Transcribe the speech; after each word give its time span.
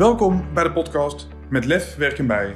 Welkom 0.00 0.44
bij 0.54 0.62
de 0.62 0.72
podcast 0.72 1.28
Met 1.48 1.64
Lef 1.64 1.96
werken 1.96 2.26
bij. 2.26 2.54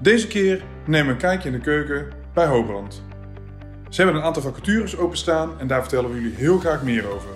Deze 0.00 0.26
keer 0.26 0.62
nemen 0.86 1.06
we 1.06 1.12
een 1.12 1.18
kijkje 1.18 1.48
in 1.48 1.54
de 1.54 1.60
keuken 1.60 2.08
bij 2.34 2.46
Hobrand. 2.46 3.02
Ze 3.88 4.02
hebben 4.02 4.20
een 4.20 4.26
aantal 4.26 4.42
vacatures 4.42 4.96
openstaan 4.96 5.60
en 5.60 5.66
daar 5.66 5.80
vertellen 5.80 6.10
we 6.10 6.20
jullie 6.20 6.36
heel 6.36 6.58
graag 6.58 6.82
meer 6.82 7.10
over. 7.14 7.30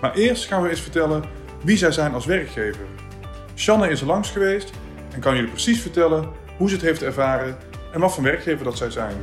Maar 0.00 0.14
eerst 0.14 0.46
gaan 0.46 0.62
we 0.62 0.68
eens 0.68 0.80
vertellen 0.80 1.24
wie 1.64 1.76
zij 1.76 1.92
zijn 1.92 2.14
als 2.14 2.26
werkgever. 2.26 2.84
Shanne 3.54 3.88
is 3.88 4.00
er 4.00 4.06
langs 4.06 4.30
geweest 4.30 4.72
en 5.14 5.20
kan 5.20 5.34
jullie 5.34 5.50
precies 5.50 5.80
vertellen 5.80 6.28
hoe 6.56 6.68
ze 6.68 6.74
het 6.74 6.84
heeft 6.84 7.02
ervaren 7.02 7.56
en 7.92 8.00
wat 8.00 8.14
voor 8.14 8.22
werkgever 8.22 8.64
dat 8.64 8.76
zij 8.76 8.90
zijn. 8.90 9.16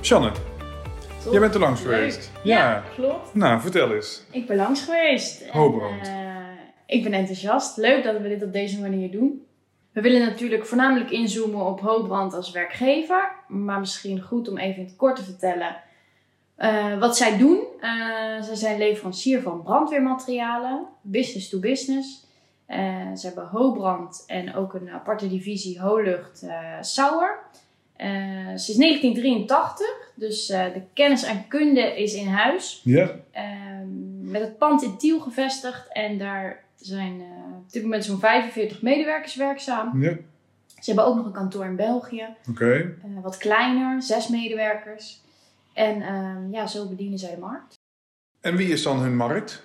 Shanne, 0.00 0.32
Jij 1.30 1.40
bent 1.40 1.54
er 1.54 1.60
langs 1.60 1.80
geweest. 1.80 2.30
Ja, 2.42 2.84
klopt. 2.94 3.34
Nou, 3.34 3.60
vertel 3.60 3.94
eens. 3.94 4.22
Ik 4.30 4.46
ben 4.46 4.56
langs 4.56 4.82
geweest. 4.82 5.40
En, 5.40 5.50
Hobrand. 5.52 6.06
eh, 6.06 6.36
ik 6.86 7.02
ben 7.02 7.12
enthousiast. 7.12 7.76
Leuk 7.76 8.04
dat 8.04 8.20
we 8.20 8.28
dit 8.28 8.42
op 8.42 8.52
deze 8.52 8.80
manier 8.80 9.10
doen. 9.10 9.46
We 9.92 10.00
willen 10.00 10.20
natuurlijk 10.20 10.66
voornamelijk 10.66 11.10
inzoomen 11.10 11.66
op 11.66 11.80
Hobrand 11.80 12.34
als 12.34 12.50
werkgever. 12.50 13.32
Maar 13.48 13.80
misschien 13.80 14.20
goed 14.20 14.48
om 14.48 14.58
even 14.58 14.76
in 14.80 14.84
het 14.86 14.96
kort 14.96 15.16
te 15.16 15.24
vertellen 15.24 15.76
eh, 16.56 16.98
wat 16.98 17.16
zij 17.16 17.38
doen. 17.38 17.58
Eh, 17.80 17.90
zij 18.42 18.54
zijn 18.54 18.78
leverancier 18.78 19.42
van 19.42 19.62
brandweermaterialen, 19.62 20.86
business 21.02 21.48
to 21.48 21.58
business. 21.58 22.22
Ze 23.14 23.20
hebben 23.26 23.46
Hobrand 23.46 24.24
en 24.26 24.54
ook 24.54 24.74
een 24.74 24.90
aparte 24.90 25.28
divisie 25.28 25.80
Holucht 25.80 26.46
Sauer. 26.80 27.38
Eh, 27.96 28.08
sinds 28.54 28.76
1983, 28.76 29.86
dus 30.14 30.48
eh, 30.48 30.64
de 30.72 30.82
kennis 30.92 31.22
en 31.22 31.48
kunde 31.48 32.02
is 32.02 32.14
in 32.14 32.26
huis. 32.28 32.80
Ja, 32.84 33.10
Ehm, 33.30 34.30
met 34.30 34.40
het 34.40 34.58
pand 34.58 34.82
in 34.82 34.96
Tiel 34.96 35.20
gevestigd. 35.20 35.88
En 35.92 36.18
daar 36.18 36.64
zijn 36.76 37.20
eh, 37.20 37.56
op 37.56 37.72
dit 37.72 37.82
moment 37.82 38.04
zo'n 38.04 38.18
45 38.18 38.82
medewerkers 38.82 39.34
werkzaam. 39.36 40.02
ja, 40.02 40.10
Ze 40.66 40.84
hebben 40.84 41.04
ook 41.04 41.16
nog 41.16 41.26
een 41.26 41.32
kantoor 41.32 41.64
in 41.64 41.76
België. 41.76 42.26
oké. 42.50 42.74
eh, 43.02 43.22
wat 43.22 43.36
kleiner, 43.36 44.02
zes 44.02 44.28
medewerkers. 44.28 45.20
En 45.72 46.02
ehm, 46.02 46.52
ja, 46.52 46.66
zo 46.66 46.88
bedienen 46.88 47.18
zij 47.18 47.30
de 47.34 47.40
markt. 47.40 47.74
En 48.40 48.56
wie 48.56 48.68
is 48.68 48.82
dan 48.82 48.98
hun 48.98 49.16
markt? 49.16 49.62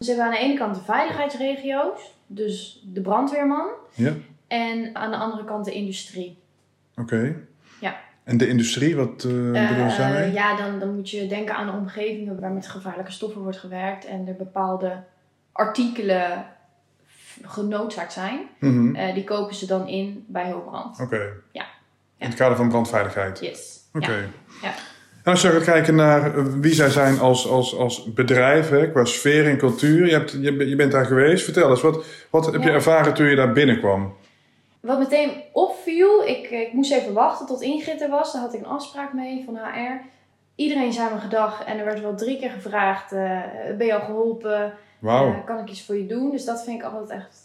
Ze 0.00 0.06
hebben 0.08 0.24
aan 0.24 0.30
de 0.32 0.38
ene 0.38 0.54
kant 0.58 0.74
de 0.74 0.80
veiligheidsregio's. 0.82 2.14
Dus 2.26 2.82
de 2.84 3.00
brandweerman. 3.00 3.68
Ja, 3.94 4.12
En 4.46 4.94
aan 4.96 5.10
de 5.10 5.16
andere 5.16 5.44
kant 5.44 5.64
de 5.64 5.72
industrie. 5.72 6.36
oké. 6.96 7.36
Ja. 7.80 7.96
En 8.24 8.36
de 8.38 8.48
industrie, 8.48 8.96
wat 8.96 9.24
eh 9.24 9.32
bedoel 9.68 9.84
Eh, 9.86 9.94
zij? 9.94 10.30
ja, 10.32 10.56
dan, 10.56 10.78
dan 10.78 10.94
moet 10.94 11.10
je 11.10 11.26
denken 11.26 11.54
aan 11.54 11.66
de 11.66 11.72
omgevingen 11.72 12.40
waar 12.40 12.50
met 12.50 12.68
gevaarlijke 12.68 13.12
stoffen 13.12 13.42
wordt 13.42 13.58
gewerkt. 13.58 14.04
En 14.06 14.26
er 14.28 14.36
bepaalde 14.36 15.02
artikelen 15.52 16.44
genoodzaakt 17.42 18.12
zijn. 18.12 18.40
Mhm. 18.60 18.94
Eh, 18.94 19.14
die 19.14 19.24
kopen 19.24 19.54
ze 19.54 19.66
dan 19.66 19.88
in 19.88 20.24
bij 20.28 20.50
Hoogbrand. 20.50 21.00
Oké. 21.00 21.32
Ja. 21.52 21.64
In 22.18 22.26
het 22.26 22.34
kader 22.34 22.56
van 22.56 22.68
brandveiligheid. 22.68 23.40
Yes. 23.40 23.78
Oké. 23.92 24.10
Ja. 24.12 24.18
Ja. 24.62 24.72
En 25.24 25.32
als 25.32 25.42
je 25.42 25.48
gaat 25.50 25.64
kijken 25.64 25.94
naar 25.94 26.36
eh, 26.36 26.44
wie 26.60 26.74
zij 26.74 26.90
zijn 26.90 27.18
als, 27.18 27.48
als, 27.48 27.76
als 27.76 28.12
bedrijf, 28.12 28.68
hè, 28.68 28.90
qua 28.90 29.04
sfeer 29.04 29.46
en 29.46 29.56
cultuur. 29.56 30.06
Je, 30.06 30.12
hebt, 30.12 30.30
je, 30.30 30.68
je 30.68 30.76
bent 30.76 30.92
daar 30.92 31.04
geweest. 31.06 31.44
Vertel 31.44 31.70
eens, 31.70 31.80
wat, 31.80 32.04
wat 32.30 32.52
heb 32.52 32.62
je 32.62 32.70
ervaren 32.70 33.14
toen 33.14 33.26
je 33.26 33.36
daar 33.36 33.52
binnenkwam? 33.52 34.14
Wat 34.80 34.98
meteen 34.98 35.42
opviel, 35.52 36.24
ik, 36.24 36.50
ik 36.50 36.72
moest 36.72 36.92
even 36.92 37.12
wachten 37.12 37.46
tot 37.46 37.60
Ingrid 37.60 38.00
er 38.00 38.10
was. 38.10 38.32
Daar 38.32 38.42
had 38.42 38.54
ik 38.54 38.60
een 38.60 38.66
afspraak 38.66 39.12
mee 39.12 39.44
van 39.44 39.56
HR. 39.56 40.00
Iedereen 40.54 40.92
zei 40.92 41.14
me 41.14 41.20
gedag 41.20 41.64
en 41.64 41.78
er 41.78 41.84
werd 41.84 42.00
wel 42.00 42.16
drie 42.16 42.38
keer 42.38 42.50
gevraagd: 42.50 43.12
eh, 43.12 43.40
Ben 43.78 43.86
je 43.86 43.94
al 43.94 44.04
geholpen? 44.04 44.74
Eh, 45.02 45.44
kan 45.44 45.58
ik 45.58 45.70
iets 45.70 45.84
voor 45.84 45.96
je 45.96 46.06
doen? 46.06 46.30
Dus 46.30 46.44
dat 46.44 46.64
vind 46.64 46.82
ik 46.82 46.92
altijd 46.92 47.10
echt 47.10 47.38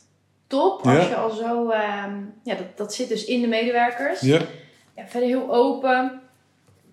top. 0.47 0.83
Ja. 0.83 0.97
Als 0.97 1.07
je 1.07 1.15
al 1.15 1.29
zo, 1.29 1.69
ehm, 1.69 2.15
ja, 2.43 2.55
dat, 2.55 2.77
dat 2.77 2.93
zit 2.93 3.07
dus 3.09 3.25
in 3.25 3.41
de 3.41 3.47
medewerkers. 3.47 4.21
ja? 4.21 4.39
Ja, 4.95 5.07
verder 5.07 5.29
heel 5.29 5.53
open. 5.53 6.21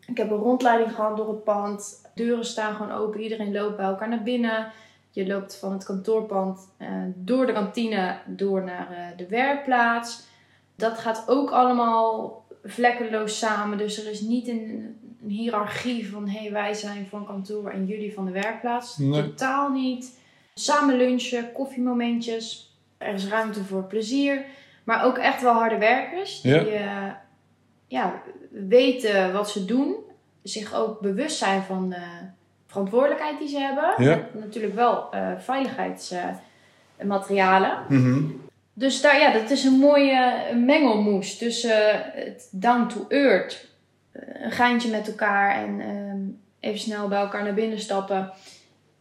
Ik 0.06 0.16
heb 0.16 0.30
een 0.30 0.36
rondleiding 0.36 0.94
gehad 0.94 1.16
door 1.16 1.28
het 1.28 1.44
pand. 1.44 2.10
Deuren 2.14 2.44
staan 2.44 2.74
gewoon 2.74 2.92
open. 2.92 3.20
Iedereen 3.20 3.52
loopt 3.52 3.76
bij 3.76 3.86
elkaar 3.86 4.08
naar 4.08 4.22
binnen. 4.22 4.72
Je 5.10 5.26
loopt 5.26 5.56
van 5.56 5.72
het 5.72 5.84
kantoorpand 5.84 6.68
eh, 6.76 6.88
door 7.14 7.46
de 7.46 7.52
kantine 7.52 8.16
door 8.26 8.62
naar 8.64 8.90
eh, 8.90 9.16
de 9.16 9.26
werkplaats. 9.26 10.30
Dat 10.76 10.98
gaat 10.98 11.24
ook 11.26 11.50
allemaal 11.50 12.44
vlekkeloos 12.64 13.38
samen. 13.38 13.78
Dus 13.78 14.04
er 14.04 14.10
is 14.10 14.20
niet 14.20 14.48
een, 14.48 14.96
een 15.22 15.30
hiërarchie 15.30 16.10
van 16.10 16.28
hé, 16.28 16.38
hey, 16.40 16.52
wij 16.52 16.74
zijn 16.74 17.06
van 17.10 17.26
kantoor 17.26 17.70
en 17.70 17.86
jullie 17.86 18.14
van 18.14 18.24
de 18.24 18.30
werkplaats. 18.32 18.96
Nee. 18.96 19.22
Totaal 19.22 19.70
niet. 19.70 20.18
Samen 20.54 20.96
lunchen, 20.96 21.52
koffiemomentjes. 21.52 22.76
Er 22.98 23.14
is 23.14 23.28
ruimte 23.28 23.64
voor 23.64 23.82
plezier. 23.84 24.44
Maar 24.84 25.04
ook 25.04 25.18
echt 25.18 25.42
wel 25.42 25.52
harde 25.52 25.78
werkers. 25.78 26.40
Die 26.40 26.52
Ja. 26.52 26.64
eh, 26.64 27.12
ja, 27.86 28.22
weten 28.50 29.32
wat 29.32 29.50
ze 29.50 29.64
doen. 29.64 29.94
Zich 30.42 30.74
ook 30.74 31.00
bewust 31.00 31.36
zijn 31.38 31.62
van 31.62 31.88
de 31.88 32.02
verantwoordelijkheid 32.66 33.38
die 33.38 33.48
ze 33.48 33.58
hebben. 33.58 34.04
Ja. 34.04 34.28
Natuurlijk 34.32 34.74
wel 34.74 35.10
eh, 35.10 35.30
veiligheidsmaterialen. 35.38 37.78
Mhm. 37.88 38.24
Dus 38.74 39.00
daar, 39.00 39.20
ja, 39.20 39.32
dat 39.32 39.50
is 39.50 39.64
een 39.64 39.78
mooie 39.78 40.32
mengelmoes 40.54 41.38
tussen 41.38 41.90
eh, 42.14 42.24
het 42.24 42.48
down 42.50 42.86
to 42.86 43.04
earth, 43.08 43.66
eh, 44.12 44.22
een 44.44 44.50
geintje 44.50 44.90
met 44.90 45.08
elkaar 45.08 45.56
en 45.62 45.80
ehm, 45.80 46.20
even 46.60 46.78
snel 46.80 47.08
bij 47.08 47.18
elkaar 47.20 47.42
naar 47.42 47.54
binnen 47.54 47.80
stappen. 47.80 48.30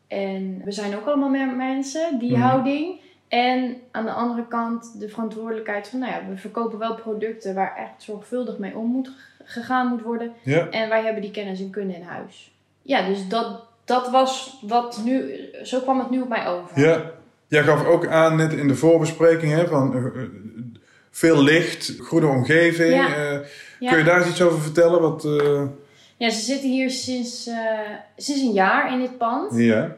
En 0.07 0.61
we 0.63 0.71
zijn 0.71 0.95
ook 0.95 1.05
allemaal 1.05 1.29
mensen, 1.55 2.19
die 2.19 2.31
Mhm. 2.31 2.41
houding. 2.41 2.99
En 3.27 3.75
aan 3.91 4.05
de 4.05 4.11
andere 4.11 4.47
kant 4.47 4.99
de 4.99 5.09
verantwoordelijkheid 5.09 5.87
van, 5.87 5.99
nou 5.99 6.11
ja, 6.11 6.21
we 6.29 6.37
verkopen 6.37 6.79
wel 6.79 6.95
producten 6.95 7.55
waar 7.55 7.75
echt 7.77 8.03
zorgvuldig 8.03 8.57
mee 8.57 8.75
om 8.77 8.85
moet 8.85 9.11
gegaan 9.43 9.87
moet 9.87 10.01
worden. 10.01 10.33
Ja, 10.43 10.67
En 10.69 10.89
wij 10.89 11.03
hebben 11.03 11.21
die 11.21 11.31
kennis 11.31 11.59
en 11.59 11.69
kunde 11.69 11.93
in 11.95 12.03
huis. 12.03 12.51
Ja, 12.81 13.07
dus 13.07 13.27
dat, 13.27 13.63
dat 13.85 14.09
was 14.09 14.59
wat 14.61 15.01
nu, 15.05 15.39
zo 15.63 15.79
kwam 15.79 15.99
het 15.99 16.09
nu 16.09 16.21
op 16.21 16.27
mij 16.29 16.47
over. 16.47 16.79
ja. 16.79 17.11
Jij 17.51 17.63
gaf 17.63 17.85
ook 17.85 18.07
aan 18.07 18.35
net 18.35 18.53
in 18.53 18.67
de 18.67 18.75
voorbespreking 18.75 19.51
hè, 19.51 19.67
van 19.67 19.95
eh, 19.95 20.21
veel 21.09 21.43
licht, 21.43 21.95
goede 21.99 22.27
omgeving. 22.27 22.93
Ja. 22.93 23.15
Eh, 23.15 23.39
Ja. 23.79 23.89
Kun 23.89 23.97
je 23.97 24.03
daar 24.05 24.17
eens 24.17 24.29
iets 24.29 24.41
over 24.41 24.61
vertellen? 24.61 25.01
Wat, 25.01 25.25
eh, 25.25 25.63
Ja, 26.17 26.29
ze 26.29 26.39
zitten 26.41 26.69
hier 26.69 26.89
sinds, 26.89 27.49
sinds 28.17 28.41
een 28.41 28.51
jaar 28.51 28.93
in 28.93 28.99
dit 28.99 29.17
pand. 29.17 29.57
ja. 29.57 29.95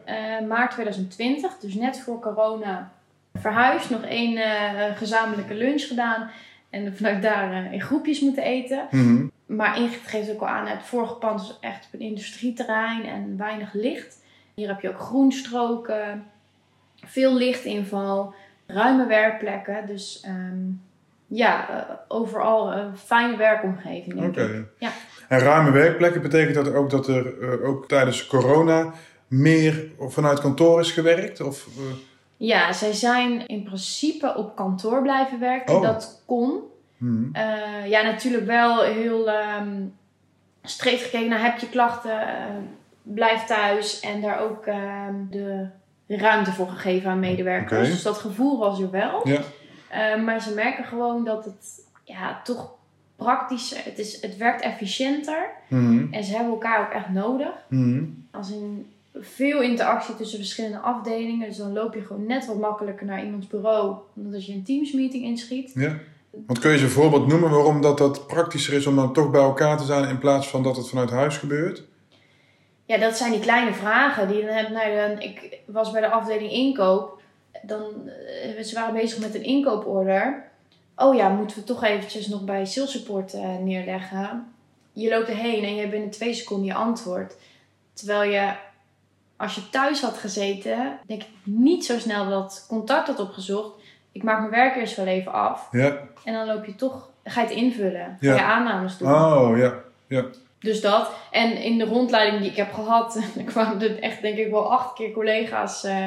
Maart 0.48 0.70
2020, 0.70 1.58
dus 1.58 1.74
net 1.74 2.00
voor 2.00 2.20
corona 2.20 2.92
verhuisd. 3.34 3.90
Nog 3.90 4.02
één 4.04 4.38
gezamenlijke 4.96 5.54
lunch 5.54 5.82
gedaan. 5.82 6.30
En 6.70 6.96
vanuit 6.96 7.22
daar 7.22 7.72
in 7.72 7.80
groepjes 7.80 8.20
moeten 8.20 8.42
eten. 8.42 8.86
Mhm. 8.90 9.26
Maar 9.46 9.78
Ingrid 9.78 10.00
geeft 10.06 10.30
ook 10.30 10.40
al 10.40 10.46
aan, 10.48 10.66
het 10.66 10.82
vorige 10.82 11.14
pand 11.14 11.40
is 11.40 11.56
echt 11.60 11.86
op 11.86 12.00
een 12.00 12.06
industrieterrein 12.06 13.04
en 13.04 13.34
weinig 13.36 13.72
licht. 13.72 14.16
Hier 14.54 14.68
heb 14.68 14.80
je 14.80 14.88
ook 14.88 15.00
groenstroken, 15.00 16.24
veel 17.04 17.36
lichtinval, 17.36 18.34
ruime 18.66 19.06
werkplekken. 19.06 19.86
Dus 19.86 20.20
ehm, 20.24 20.70
ja, 21.26 21.68
eh, 21.68 21.94
overal 22.08 22.72
een 22.72 22.96
fijne 22.96 23.36
werkomgeving 23.36 24.26
Oké. 24.26 24.66
Ja. 24.78 24.90
En 25.28 25.38
ruime 25.38 25.70
werkplekken 25.70 26.22
betekent 26.22 26.54
dat 26.54 26.74
ook 26.74 26.90
dat 26.90 27.08
er 27.08 27.42
eh, 27.42 27.68
ook 27.68 27.88
tijdens 27.88 28.26
corona 28.26 28.92
meer 29.28 29.86
vanuit 29.98 30.40
kantoor 30.40 30.80
is 30.80 30.92
gewerkt? 30.92 31.40
Of, 31.40 31.66
eh, 31.66 31.82
Ja, 32.36 32.72
zij 32.72 32.92
zijn 32.92 33.46
in 33.46 33.62
principe 33.62 34.34
op 34.36 34.56
kantoor 34.56 35.02
blijven 35.02 35.40
werken. 35.40 35.74
Oh. 35.74 35.82
Dat 35.82 36.22
kon. 36.26 36.62
Eh, 37.32 37.86
ja, 37.86 38.02
natuurlijk 38.02 38.46
wel 38.46 38.82
heel 38.82 39.30
ehm 39.30 39.68
streed 40.64 41.00
gekeken 41.00 41.28
naar 41.28 41.44
heb 41.44 41.58
je 41.58 41.68
klachten, 41.68 42.20
eh, 42.20 42.44
blijf 43.02 43.44
thuis. 43.44 44.00
En 44.00 44.20
daar 44.20 44.40
ook 44.40 44.66
ehm, 44.66 45.14
de 45.30 45.66
ruimte 46.06 46.52
voor 46.52 46.68
gegeven 46.68 47.10
aan 47.10 47.20
medewerkers. 47.20 47.88
Dus 47.88 48.02
dat 48.02 48.18
gevoel 48.18 48.58
was 48.58 48.80
er 48.80 48.90
wel. 48.90 49.28
Ja. 49.28 49.40
Eh, 49.88 50.22
maar 50.22 50.40
ze 50.40 50.54
merken 50.54 50.84
gewoon 50.84 51.24
dat 51.24 51.44
het 51.44 51.82
ja, 52.04 52.40
toch 52.44 52.70
praktisch, 53.16 53.74
het, 53.84 53.98
is, 53.98 54.22
het 54.22 54.36
werkt 54.36 54.62
efficiënter. 54.62 55.50
Mhm. 55.68 56.12
En 56.12 56.24
ze 56.24 56.34
hebben 56.34 56.52
elkaar 56.52 56.80
ook 56.80 56.92
echt 56.92 57.08
nodig. 57.08 57.52
Mhm. 57.68 58.04
Als 58.30 58.50
in 58.50 58.86
veel 59.20 59.62
interactie 59.62 60.16
tussen 60.16 60.38
verschillende 60.38 60.78
afdelingen. 60.78 61.48
Dus 61.48 61.56
dan 61.56 61.72
loop 61.72 61.94
je 61.94 62.00
gewoon 62.00 62.26
net 62.26 62.46
wat 62.46 62.58
makkelijker 62.58 63.06
naar 63.06 63.24
iemands 63.24 63.46
bureau. 63.46 63.96
Dan 64.14 64.34
als 64.34 64.46
je 64.46 64.52
een 64.52 64.64
teamsmeeting 64.64 65.24
inschiet. 65.24 65.72
Ja. 65.74 65.98
Want 66.46 66.58
kun 66.58 66.70
je 66.70 66.74
eens 66.74 66.84
een 66.84 66.90
voorbeeld 66.90 67.26
noemen 67.26 67.50
waarom 67.50 67.80
dat, 67.80 67.98
dat 67.98 68.26
praktischer 68.26 68.74
is 68.74 68.86
om 68.86 68.96
dan 68.96 69.12
toch 69.12 69.30
bij 69.30 69.40
elkaar 69.40 69.76
te 69.76 69.84
zijn 69.84 70.08
in 70.08 70.18
plaats 70.18 70.48
van 70.48 70.62
dat 70.62 70.76
het 70.76 70.88
vanuit 70.88 71.10
huis 71.10 71.36
gebeurt? 71.36 71.82
Ja, 72.84 72.98
dat 72.98 73.16
zijn 73.16 73.30
die 73.32 73.40
kleine 73.40 73.72
vragen. 73.74 74.28
Die 74.28 74.36
je 74.36 74.46
dan 74.46 74.54
hebt, 74.54 74.70
nou, 74.70 74.96
dan, 74.96 75.20
ik 75.20 75.58
was 75.66 75.90
bij 75.90 76.00
de 76.00 76.10
afdeling 76.10 76.50
inkoop. 76.52 77.20
Dan, 77.62 77.82
eh, 78.08 78.62
ze 78.62 78.74
waren 78.74 78.94
bezig 78.94 79.18
met 79.18 79.34
een 79.34 79.42
inkooporder. 79.44 80.44
Oh 80.96 81.14
ja, 81.14 81.28
moeten 81.28 81.56
we 81.56 81.64
toch 81.64 81.84
eventjes 81.84 82.26
nog 82.26 82.44
bij 82.44 82.64
sales 82.66 82.90
support 82.90 83.34
eh, 83.34 83.56
neerleggen. 83.60 84.52
Je 84.92 85.08
loopt 85.10 85.28
erheen 85.28 85.64
en 85.64 85.72
je 85.74 85.78
hebt 85.78 85.90
binnen 85.90 86.10
twee 86.10 86.34
seconden 86.34 86.66
je 86.66 86.74
antwoord. 86.74 87.34
Terwijl 87.92 88.30
je 88.30 88.52
als 89.36 89.54
je 89.54 89.70
thuis 89.70 90.00
had 90.00 90.18
gezeten, 90.18 90.98
denk 91.06 91.22
ik 91.22 91.28
niet 91.42 91.84
zo 91.84 91.98
snel 91.98 92.28
dat 92.28 92.64
contact 92.68 93.06
had 93.06 93.20
opgezocht. 93.20 93.80
Ik 94.12 94.22
maak 94.22 94.38
mijn 94.38 94.50
werk 94.50 94.76
eerst 94.76 94.96
wel 94.96 95.06
even 95.06 95.32
af. 95.32 95.68
Ja. 95.70 95.96
En 96.24 96.32
dan 96.32 96.46
loop 96.46 96.64
je 96.64 96.74
toch, 96.74 97.08
ga 97.24 97.40
je 97.40 97.46
het 97.46 97.56
invullen. 97.56 98.16
Ga 98.20 98.26
Ja. 98.28 98.34
je 98.34 98.42
aannames 98.42 98.98
doen. 98.98 99.14
Oh, 99.14 99.58
ja. 99.58 99.74
Ja. 100.06 100.24
Dus 100.64 100.80
dat. 100.80 101.10
En 101.30 101.56
in 101.62 101.78
de 101.78 101.84
rondleiding 101.84 102.40
die 102.42 102.50
ik 102.50 102.56
heb 102.56 102.72
gehad, 102.72 103.20
kwamen 103.44 103.80
er 103.82 103.98
echt 104.00 104.22
denk 104.22 104.38
ik 104.38 104.50
wel 104.50 104.72
acht 104.72 104.94
keer 104.94 105.10
collega's. 105.12 105.84
eh, 105.84 106.04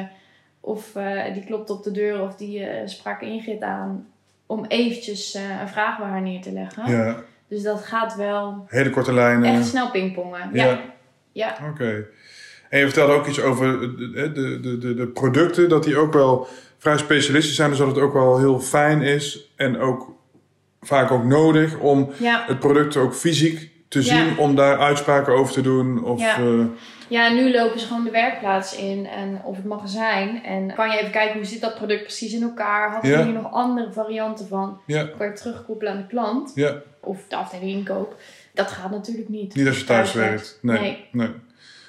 of 0.60 0.94
eh, 0.94 1.32
die 1.34 1.44
klopten 1.44 1.74
op 1.74 1.82
de 1.84 1.90
deur 1.90 2.22
of 2.22 2.34
die 2.34 2.64
eh, 2.64 2.86
spraken 2.86 3.28
Ingrid 3.28 3.62
aan. 3.62 4.06
Om 4.46 4.64
eventjes 4.68 5.34
een 5.60 5.68
vraag 5.68 5.98
bij 5.98 6.06
haar 6.08 6.22
neer 6.22 6.42
te 6.42 6.52
leggen. 6.52 6.90
Ja. 6.92 7.16
Dus 7.48 7.62
dat 7.62 7.84
gaat 7.84 8.14
wel 8.16 8.64
Hele 8.68 8.90
korte 8.90 9.12
lijnen. 9.12 9.54
echt 9.54 9.66
snel 9.66 9.90
pingpongen. 9.90 10.50
Ja. 10.52 10.64
Ja. 10.64 10.80
ja. 11.32 11.56
Oké. 11.70 12.06
En 12.70 12.78
je 12.78 12.84
vertelde 12.84 13.12
ook 13.12 13.26
iets 13.26 13.40
over 13.40 13.80
de, 13.80 14.32
de, 14.32 14.60
de, 14.60 14.78
de, 14.78 14.94
de 14.94 15.06
producten, 15.06 15.68
dat 15.68 15.84
die 15.84 15.96
ook 15.96 16.12
wel 16.12 16.46
vrij 16.78 16.98
specialistisch 16.98 17.54
zijn, 17.56 17.70
dus 17.70 17.78
dat 17.78 17.88
het 17.88 17.98
ook 17.98 18.12
wel 18.12 18.38
heel 18.38 18.60
fijn 18.60 19.02
is 19.02 19.52
en 19.56 19.78
ook 19.78 20.16
vaak 20.80 21.10
ook 21.10 21.24
nodig 21.24 21.78
om 21.78 22.10
Ja. 22.18 22.44
het 22.46 22.58
product 22.58 22.96
ook 22.96 23.14
fysiek 23.14 23.70
te 23.88 24.02
zien, 24.02 24.38
om 24.38 24.54
daar 24.56 24.78
uitspraken 24.78 25.32
over 25.32 25.52
te 25.52 25.60
doen. 25.60 26.04
Of, 26.04 26.20
Ja. 26.20 26.36
eh, 26.36 26.64
Ja, 27.08 27.28
nu 27.32 27.52
lopen 27.52 27.80
ze 27.80 27.86
gewoon 27.86 28.04
de 28.04 28.10
werkplaats 28.10 28.76
in 28.76 29.06
en, 29.06 29.40
of 29.44 29.56
het 29.56 29.64
magazijn. 29.64 30.44
En 30.44 30.74
kan 30.74 30.90
je 30.90 30.98
even 30.98 31.10
kijken 31.10 31.36
hoe 31.36 31.44
zit 31.44 31.60
dat 31.60 31.74
product 31.74 32.02
precies 32.02 32.32
in 32.32 32.42
elkaar. 32.42 32.92
Hadden 32.92 33.10
Ja. 33.10 33.16
we 33.18 33.22
hier 33.24 33.32
nog 33.32 33.52
andere 33.52 33.92
varianten 33.92 34.46
van? 34.48 34.80
ja, 34.86 35.08
Kan 35.18 35.26
je 35.26 35.32
terugkoppelen 35.32 35.92
aan 35.92 35.98
de 35.98 36.06
klant 36.06 36.52
ja, 36.54 36.74
of 37.00 37.18
de 37.28 37.36
afdeling 37.36 37.70
inkoop? 37.70 38.16
Dat 38.54 38.70
gaat 38.70 38.90
natuurlijk 38.90 39.28
niet. 39.28 39.54
niet 39.54 39.66
als 39.66 39.78
je 39.78 39.84
thuis 39.84 40.12
Thuis 40.12 40.26
werkt. 40.28 40.58
Nee. 40.62 40.80
Nee. 40.80 41.08
nee. 41.12 41.28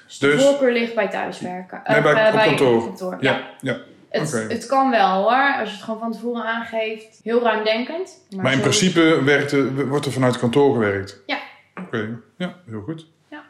Dus 0.06 0.18
de 0.18 0.26
Dus- 0.26 0.42
voorkeur 0.44 0.72
ligt 0.72 0.94
bij 0.94 1.08
thuiswerken. 1.08 1.80
Nee, 1.86 1.96
Of, 1.96 2.02
bij- 2.02 2.14
eh, 2.32 2.34
op 2.34 2.86
kantoor. 2.86 3.16
Ja. 3.20 3.30
Ja, 3.30 3.40
ja. 3.60 3.76
Het, 4.10 4.44
het 4.48 4.66
kan 4.66 4.90
wel 4.90 5.22
hoor, 5.22 5.56
als 5.60 5.68
je 5.68 5.74
het 5.74 5.84
gewoon 5.84 6.00
van 6.00 6.12
tevoren 6.12 6.44
aangeeft. 6.44 7.20
Heel 7.22 7.42
ruimdenkend. 7.42 8.18
Maar, 8.30 8.42
Maar 8.42 8.52
in 8.52 8.60
principe 8.60 9.22
werkt 9.24 9.52
er, 9.52 9.88
wordt 9.88 10.06
er 10.06 10.12
vanuit 10.12 10.38
kantoor 10.38 10.72
gewerkt? 10.72 11.20
Ja. 11.26 11.38
Oké, 11.98 12.18
ja, 12.36 12.56
heel 12.66 12.80
goed. 12.80 13.06
Ja. 13.28 13.42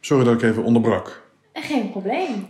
Sorry 0.00 0.24
dat 0.24 0.34
ik 0.34 0.42
even 0.42 0.62
onderbrak. 0.64 1.22
Eh, 1.52 1.62
Geen 1.64 1.90
probleem. 1.90 2.48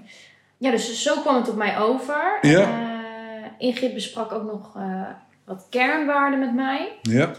Ja, 0.56 0.70
dus 0.70 1.02
zo 1.02 1.20
kwam 1.20 1.34
het 1.36 1.48
op 1.48 1.56
mij 1.56 1.78
over. 1.78 2.38
Ja. 2.42 2.60
Eh, 2.60 3.46
Ingrid 3.58 3.94
besprak 3.94 4.32
ook 4.32 4.44
nog 4.44 4.76
eh, 4.76 5.08
wat 5.44 5.66
kernwaarden 5.70 6.38
met 6.38 6.54
mij. 6.54 6.98
Ja, 7.02 7.30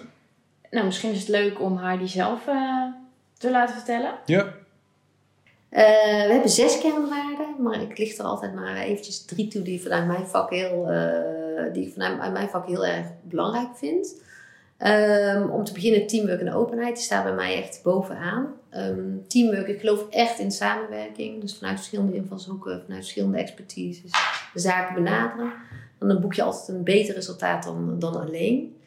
Nou, 0.71 0.85
misschien 0.85 1.11
is 1.11 1.19
het 1.19 1.27
leuk 1.27 1.59
om 1.61 1.77
haar 1.77 1.97
die 1.97 2.07
zelf 2.07 2.47
eh, 2.47 2.83
te 3.37 3.51
laten 3.51 3.75
vertellen. 3.75 4.13
ja, 4.25 4.53
Eh, 5.69 6.25
we 6.25 6.31
hebben 6.31 6.49
zes 6.49 6.79
kernwaarden, 6.79 7.55
maar 7.63 7.81
ik 7.81 7.97
licht 7.97 8.17
er 8.19 8.25
altijd 8.25 8.53
maar 8.53 8.75
eventjes 8.77 9.25
drie 9.25 9.47
toe 9.47 9.61
die 9.61 9.81
vanuit 9.81 10.07
mijn 10.07 10.27
vak 10.27 10.49
heel, 10.49 10.87
eh, 10.89 11.73
die 11.73 11.87
ik 11.87 11.93
vanuit 11.93 12.19
uit 12.19 12.31
mijn 12.33 12.49
vak 12.49 12.67
heel 12.67 12.85
erg 12.85 13.05
belangrijk 13.21 13.77
vind. 13.77 14.21
Ehm, 14.79 15.49
om 15.49 15.63
te 15.63 15.73
beginnen, 15.73 16.07
teamwork 16.07 16.39
en 16.39 16.53
openheid, 16.53 16.95
die 16.95 17.03
staat 17.03 17.23
bij 17.23 17.33
mij 17.33 17.63
echt 17.63 17.79
bovenaan. 17.83 18.53
Ehm, 18.69 19.17
teamwork, 19.27 19.67
ik 19.67 19.79
geloof 19.79 20.09
echt 20.09 20.39
in 20.39 20.51
samenwerking. 20.51 21.41
Dus 21.41 21.57
vanuit 21.57 21.77
verschillende 21.77 22.15
invalshoeken, 22.15 22.81
vanuit 22.81 23.01
verschillende 23.01 23.37
expertises, 23.37 24.11
zaken 24.53 24.95
benaderen. 24.95 25.53
Dan 25.97 26.21
boek 26.21 26.33
je 26.33 26.41
altijd 26.41 26.67
een 26.67 26.83
beter 26.83 27.15
resultaat 27.15 27.63
dan, 27.63 27.99
dan 27.99 28.15
alleen. 28.15 28.77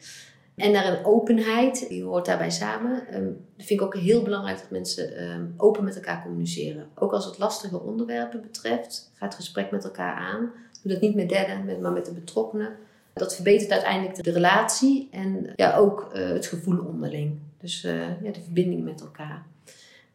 En 0.55 0.71
naar 0.71 0.85
een 0.85 1.05
openheid, 1.05 1.85
die 1.89 2.03
hoort 2.03 2.25
daarbij 2.25 2.51
samen. 2.51 3.07
Ehm 3.07 3.31
dat 3.63 3.65
vind 3.65 3.79
ik 3.79 3.85
ook 3.85 3.95
heel 3.95 4.23
belangrijk 4.23 4.57
dat 4.59 4.69
mensen 4.69 5.53
open 5.57 5.83
met 5.83 5.95
elkaar 5.95 6.21
communiceren. 6.21 6.87
Ook 6.95 7.13
als 7.13 7.25
het 7.25 7.37
lastige 7.37 7.79
onderwerpen 7.79 8.41
betreft, 8.41 9.11
ga 9.13 9.25
het 9.25 9.35
gesprek 9.35 9.71
met 9.71 9.83
elkaar 9.83 10.15
aan. 10.15 10.51
Doe 10.81 10.91
dat 10.91 11.01
niet 11.01 11.15
met 11.15 11.29
derden, 11.29 11.81
maar 11.81 11.91
met 11.91 12.05
de 12.05 12.13
betrokkenen. 12.13 12.75
Dat 13.13 13.35
verbetert 13.35 13.71
uiteindelijk 13.71 14.23
de, 14.23 14.31
relatie 14.31 15.07
en 15.11 15.53
ja, 15.55 15.75
ook 15.75 16.09
eh, 16.13 16.27
het 16.27 16.45
gevoel 16.45 16.77
onderling. 16.85 17.39
Dus 17.61 17.83
eh, 17.83 18.21
ja, 18.23 18.31
de 18.31 18.41
verbinding 18.43 18.83
met 18.83 19.01
elkaar. 19.01 19.45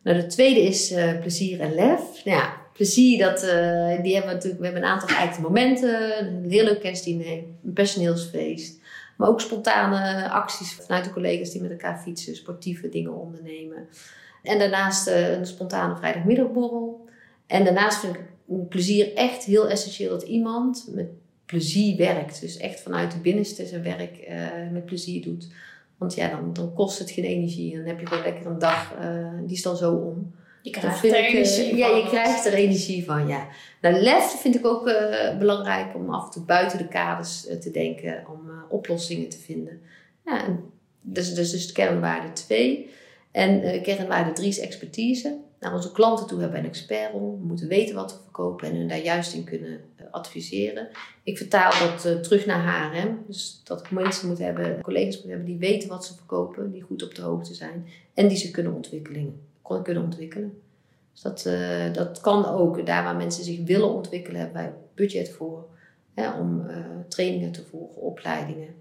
Nou, 0.03 0.21
de 0.21 0.27
tweede 0.27 0.61
is 0.61 0.91
eh, 0.91 1.21
plezier 1.21 1.61
en 1.61 1.75
lef. 1.75 2.25
Nou 2.25 2.39
ja, 2.39 2.57
plezier, 2.73 3.19
dat, 3.19 3.41
die 4.03 4.15
hebben 4.15 4.31
we 4.31 4.35
natuurlijk. 4.35 4.59
We 4.59 4.65
hebben 4.65 4.83
een 4.83 4.89
aantal 4.89 5.09
geëikte 5.09 5.41
momenten. 5.41 6.27
Een 6.27 6.51
heel 6.51 6.65
leuk 6.65 6.81
kerstdiner, 6.81 7.27
een 7.65 7.73
personeelsfeest. 7.73 8.81
Maar 9.17 9.29
ook 9.29 9.41
spontane 9.41 10.29
acties 10.29 10.75
vanuit 10.75 11.05
de 11.05 11.13
collega's 11.13 11.51
die 11.51 11.63
met 11.63 11.71
elkaar 11.71 11.99
fietsen, 11.99 12.37
sportieve 12.37 12.89
dingen 12.89 13.15
ondernemen. 13.15 13.89
En 14.43 14.59
daarnaast 14.59 15.07
een 15.07 15.47
spontane 15.47 15.97
vrijdagmiddagborrel. 15.97 17.07
En 17.47 17.65
daarnaast 17.65 18.01
vind 18.01 18.17
ik 18.17 18.23
plezier 18.69 19.15
echt 19.15 19.45
heel 19.45 19.69
essentieel 19.69 20.11
dat 20.11 20.23
iemand 20.23 20.89
met 20.93 21.07
plezier 21.49 21.97
werkt. 21.97 22.41
Dus 22.41 22.57
echt 22.57 22.81
vanuit 22.81 23.13
de 23.13 23.19
binnenste 23.19 23.67
zijn 23.67 23.83
werk 23.83 24.17
eh, 24.17 24.37
met 24.73 24.85
plezier 24.85 25.23
doet. 25.23 25.49
Want 25.99 26.15
ja, 26.15 26.29
dan, 26.29 26.53
dan 26.53 26.75
kost 26.75 26.99
het 26.99 27.11
geen 27.11 27.25
energie. 27.25 27.73
En 27.73 27.79
dan 27.79 27.87
heb 27.87 28.01
je 28.01 28.07
gewoon 28.07 28.23
lekker 28.23 28.47
een 28.47 28.59
dag, 28.59 28.95
eh, 29.01 29.29
die 29.47 29.57
is 29.57 29.63
dan 29.63 29.77
zo 29.77 29.93
om. 29.93 30.35
Je 30.63 30.71
krijgt 30.71 31.05
er 31.05 31.09
ik, 31.09 31.15
eh, 31.15 31.35
energie 31.35 31.77
Ja, 31.77 31.89
van. 31.89 31.99
je 31.99 32.07
krijgt 32.07 32.47
er 32.47 32.53
energie 32.53 33.05
van, 33.05 33.29
ja. 33.29 33.47
Nou, 33.81 33.95
lef 33.95 34.41
vind 34.41 34.55
ik 34.55 34.67
ook 34.67 34.85
belangrijk 35.39 35.95
om 35.95 36.11
af 36.11 36.25
en 36.25 36.31
toe 36.31 36.43
buiten 36.45 36.79
de 36.79 36.89
kaders 36.89 37.41
te 37.41 37.71
denken, 37.73 38.25
om 38.29 38.51
oplossingen 38.69 39.29
te 39.29 39.39
vinden. 39.39 39.81
Ja, 40.25 40.45
en 40.47 40.61
dus, 41.01 41.35
dus, 41.35 41.51
dus 41.51 41.73
kernwaarde 41.73 42.33
2. 42.33 42.91
En 43.31 43.83
kernwaarde 43.83 44.33
3 44.33 44.49
is 44.49 44.59
expertise. 44.59 45.39
Naar 45.61 45.75
onze 45.75 45.93
klanten 45.93 46.27
toe 46.27 46.41
hebben 46.41 46.61
we 46.61 46.65
een 46.65 46.71
expertrol. 46.71 47.39
We 47.41 47.47
moeten 47.47 47.69
weten 47.69 47.95
wat 47.95 48.13
we 48.13 48.19
verkopen 48.23 48.69
en 48.69 48.77
hun 48.77 48.89
daar 48.89 49.03
juist 49.03 49.35
in 49.35 49.45
kunnen 49.45 49.81
eh, 49.97 50.07
adviseren. 50.11 50.89
Ik 51.23 51.37
vertaal 51.37 51.89
dat 51.89 52.05
eh, 52.05 52.15
terug 52.15 52.47
naar 52.47 52.93
HRM. 52.93 53.19
Dus 53.27 53.61
dat 53.65 53.81
ik 53.81 53.91
mensen 53.91 54.29
moet 54.29 54.39
hebben, 54.39 54.81
collega's 54.83 55.17
moet 55.17 55.29
hebben 55.29 55.47
die 55.47 55.59
weten 55.59 55.89
wat 55.89 56.05
ze 56.05 56.15
verkopen, 56.15 56.71
die 56.71 56.83
goed 56.83 57.03
op 57.03 57.15
de 57.15 57.23
hoogte 57.23 57.55
zijn 57.55 57.87
en 58.15 58.29
die 58.29 58.37
ze 58.37 58.51
kunnen 58.51 58.75
ontwikkelen. 58.75 59.41
kunnen 59.83 60.03
ontwikkelen. 60.03 60.61
Dus 61.13 61.23
dat, 61.23 61.47
eh, 61.47 61.93
dat 61.93 62.21
kan 62.21 62.47
ook. 62.47 62.87
Daar 62.87 63.05
waar 63.05 63.17
mensen 63.17 63.45
zich 63.45 63.65
willen 63.65 63.95
ontwikkelen, 63.95 64.41
hebben 64.41 64.63
wij 64.63 64.73
budget 64.95 65.31
voor. 65.31 65.67
Hè, 66.15 66.31
om 66.31 66.67
trainingen 67.09 67.53
te 67.53 67.65
volgen, 67.65 68.03
opleidingen. 68.03 68.75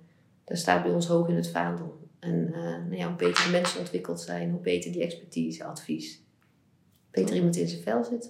Dat 0.44 0.58
staat 0.58 0.84
bij 0.84 0.92
ons 0.92 1.08
hoog 1.08 1.28
in 1.28 1.36
het 1.36 1.50
vaandel. 1.50 1.98
En 2.20 2.50
nou 2.90 2.96
ja, 2.96 3.08
hoe 3.08 3.16
beter 3.16 3.44
de 3.44 3.52
mensen 3.52 3.80
ontwikkeld 3.80 4.22
zijn, 4.22 4.52
hoe 4.52 4.60
beter 4.60 4.92
die 4.92 5.02
expertise, 5.02 5.64
advies. 5.64 6.22
Beter 7.18 7.36
iemand 7.36 7.56
in 7.56 7.68
zijn 7.68 7.82
vel 7.84 8.04
zit. 8.04 8.30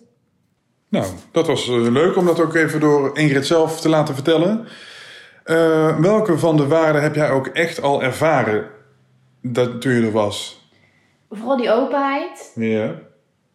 Nou, 0.89 1.05
dat 1.31 1.47
was 1.47 1.67
eh, 1.67 1.75
leuk 1.75 2.15
om 2.15 2.25
dat 2.25 2.39
ook 2.39 2.55
even 2.55 2.79
door 2.79 3.17
Ingrid 3.17 3.45
zelf 3.45 3.81
te 3.81 3.89
laten 3.89 4.13
vertellen. 4.13 4.65
Eh, 5.43 5.99
welke 5.99 6.37
van 6.37 6.57
de 6.57 6.67
waarden 6.67 7.01
heb 7.01 7.15
jij 7.15 7.29
ook 7.29 7.47
echt 7.47 7.81
al 7.81 8.03
ervaren 8.03 8.67
dat, 9.41 9.81
toen 9.81 9.91
je 9.93 10.01
er 10.05 10.11
was? 10.11 10.65
Vooral 11.29 11.57
die 11.57 11.71
openheid, 11.71 12.51
Ja. 12.55 12.95